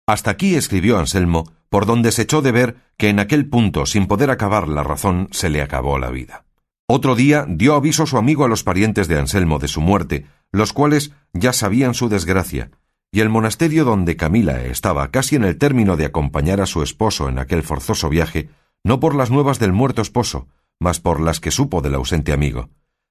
Hasta 0.07 0.30
aquí 0.30 0.54
escribió 0.54 0.99
Anselmo, 0.99 1.52
por 1.69 1.87
donde 1.87 2.13
se 2.13 2.23
echó 2.23 2.43
de 2.43 2.53
ver 2.53 2.77
que 2.97 3.09
en 3.09 3.19
aquel 3.19 3.49
punto, 3.49 3.87
sin 3.87 4.07
poder 4.07 4.31
acabar 4.31 4.69
la 4.69 4.83
razón, 4.83 5.29
se 5.31 5.49
le 5.49 5.63
acabó 5.63 5.99
la 5.99 6.11
vida. 6.11 6.45
Otro 6.87 7.15
día 7.15 7.45
dio 7.49 7.75
aviso 7.75 8.07
su 8.07 8.17
amigo 8.17 8.45
a 8.45 8.49
los 8.49 8.63
parientes 8.63 9.09
de 9.09 9.19
Anselmo 9.19 9.59
de 9.59 9.69
su 9.69 9.81
muerte, 9.81 10.27
los 10.53 10.73
cuales 10.73 11.13
ya 11.33 11.53
sabían 11.53 11.95
su 11.95 12.09
desgracia, 12.09 12.71
y 13.11 13.21
el 13.21 13.29
monasterio 13.29 13.85
donde 13.85 14.17
Camila 14.17 14.63
estaba 14.63 15.11
casi 15.11 15.37
en 15.37 15.45
el 15.45 15.59
término 15.59 15.97
de 15.97 16.07
acompañar 16.07 16.61
a 16.61 16.67
su 16.67 16.83
esposo 16.83 17.29
en 17.29 17.39
aquel 17.39 17.63
forzoso 17.63 18.09
viaje, 18.09 18.49
no 18.85 19.01
por 19.01 19.15
las 19.15 19.31
nuevas 19.31 19.59
del 19.59 19.73
muerto 19.73 20.03
esposo, 20.03 20.49
mas 20.79 21.01
por 21.01 21.21
las 21.21 21.41
que 21.41 21.51
supo 21.51 21.81
del 21.81 21.95
ausente 21.95 22.33
amigo. 22.33 22.71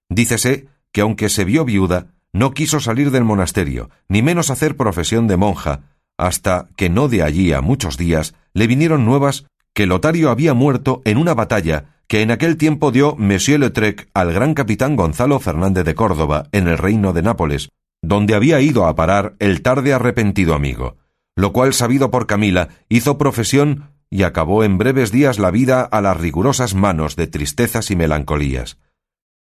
Dícese 0.09 0.67
que 0.91 1.01
aunque 1.01 1.29
se 1.29 1.45
vio 1.45 1.65
viuda, 1.65 2.13
no 2.33 2.53
quiso 2.53 2.79
salir 2.79 3.11
del 3.11 3.23
monasterio, 3.23 3.89
ni 4.07 4.21
menos 4.21 4.49
hacer 4.49 4.75
profesión 4.75 5.27
de 5.27 5.37
monja, 5.37 5.81
hasta 6.17 6.67
que 6.75 6.89
no 6.89 7.07
de 7.07 7.23
allí 7.23 7.53
a 7.53 7.61
muchos 7.61 7.97
días 7.97 8.33
le 8.53 8.67
vinieron 8.67 9.05
nuevas 9.05 9.45
que 9.73 9.85
Lotario 9.85 10.31
había 10.31 10.53
muerto 10.53 11.01
en 11.05 11.17
una 11.17 11.33
batalla 11.33 11.97
que 12.07 12.21
en 12.21 12.31
aquel 12.31 12.57
tiempo 12.57 12.91
dio 12.91 13.15
Monsieur 13.17 13.59
Letrec 13.59 14.09
al 14.13 14.33
gran 14.33 14.53
capitán 14.53 14.95
Gonzalo 14.95 15.39
Fernández 15.39 15.85
de 15.85 15.93
Córdoba 15.93 16.47
en 16.51 16.67
el 16.67 16.77
reino 16.77 17.13
de 17.13 17.21
Nápoles, 17.21 17.69
donde 18.01 18.33
había 18.33 18.61
ido 18.61 18.85
a 18.85 18.95
parar 18.95 19.35
el 19.39 19.61
tarde 19.61 19.93
arrepentido 19.93 20.55
amigo, 20.55 20.95
lo 21.35 21.51
cual 21.51 21.73
sabido 21.73 22.09
por 22.09 22.25
Camila 22.25 22.69
hizo 22.89 23.17
profesión 23.17 23.91
y 24.09 24.23
acabó 24.23 24.63
en 24.63 24.77
breves 24.77 25.11
días 25.11 25.37
la 25.37 25.51
vida 25.51 25.81
a 25.81 26.01
las 26.01 26.17
rigurosas 26.17 26.73
manos 26.73 27.15
de 27.15 27.27
tristezas 27.27 27.91
y 27.91 27.95
melancolías. 27.95 28.77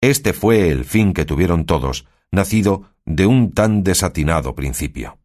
Este 0.01 0.33
fue 0.33 0.69
el 0.69 0.85
fin 0.85 1.13
que 1.13 1.25
tuvieron 1.25 1.65
todos, 1.65 2.05
nacido 2.31 2.83
de 3.05 3.25
un 3.25 3.53
tan 3.53 3.83
desatinado 3.83 4.53
principio. 4.55 5.17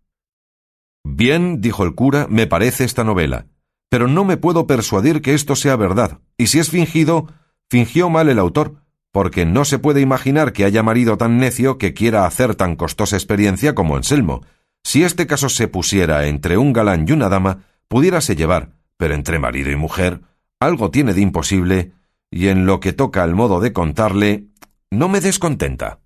Bien, 1.04 1.60
dijo 1.60 1.84
el 1.84 1.94
cura, 1.94 2.26
me 2.28 2.46
parece 2.46 2.84
esta 2.84 3.04
novela, 3.04 3.46
pero 3.88 4.08
no 4.08 4.24
me 4.24 4.36
puedo 4.36 4.66
persuadir 4.66 5.20
que 5.20 5.34
esto 5.34 5.56
sea 5.56 5.76
verdad, 5.76 6.20
y 6.38 6.46
si 6.46 6.58
es 6.58 6.70
fingido, 6.70 7.28
fingió 7.68 8.08
mal 8.08 8.28
el 8.28 8.38
autor, 8.38 8.76
porque 9.10 9.44
no 9.44 9.64
se 9.64 9.78
puede 9.78 10.00
imaginar 10.00 10.52
que 10.52 10.64
haya 10.64 10.82
marido 10.82 11.18
tan 11.18 11.38
necio 11.38 11.76
que 11.76 11.92
quiera 11.92 12.26
hacer 12.26 12.54
tan 12.54 12.76
costosa 12.76 13.16
experiencia 13.16 13.74
como 13.74 13.96
Anselmo. 13.96 14.42
Si 14.84 15.04
este 15.04 15.26
caso 15.26 15.48
se 15.48 15.68
pusiera 15.68 16.26
entre 16.26 16.56
un 16.56 16.72
galán 16.72 17.06
y 17.06 17.12
una 17.12 17.28
dama, 17.28 17.64
pudiérase 17.88 18.36
llevar, 18.36 18.70
pero 18.96 19.14
entre 19.14 19.38
marido 19.38 19.70
y 19.70 19.76
mujer, 19.76 20.22
algo 20.60 20.90
tiene 20.90 21.12
de 21.12 21.20
imposible, 21.20 21.92
y 22.30 22.48
en 22.48 22.64
lo 22.64 22.80
que 22.80 22.92
toca 22.92 23.22
al 23.22 23.34
modo 23.34 23.60
de 23.60 23.72
contarle, 23.72 24.46
no 24.90 25.08
me 25.08 25.20
descontenta. 25.20 26.01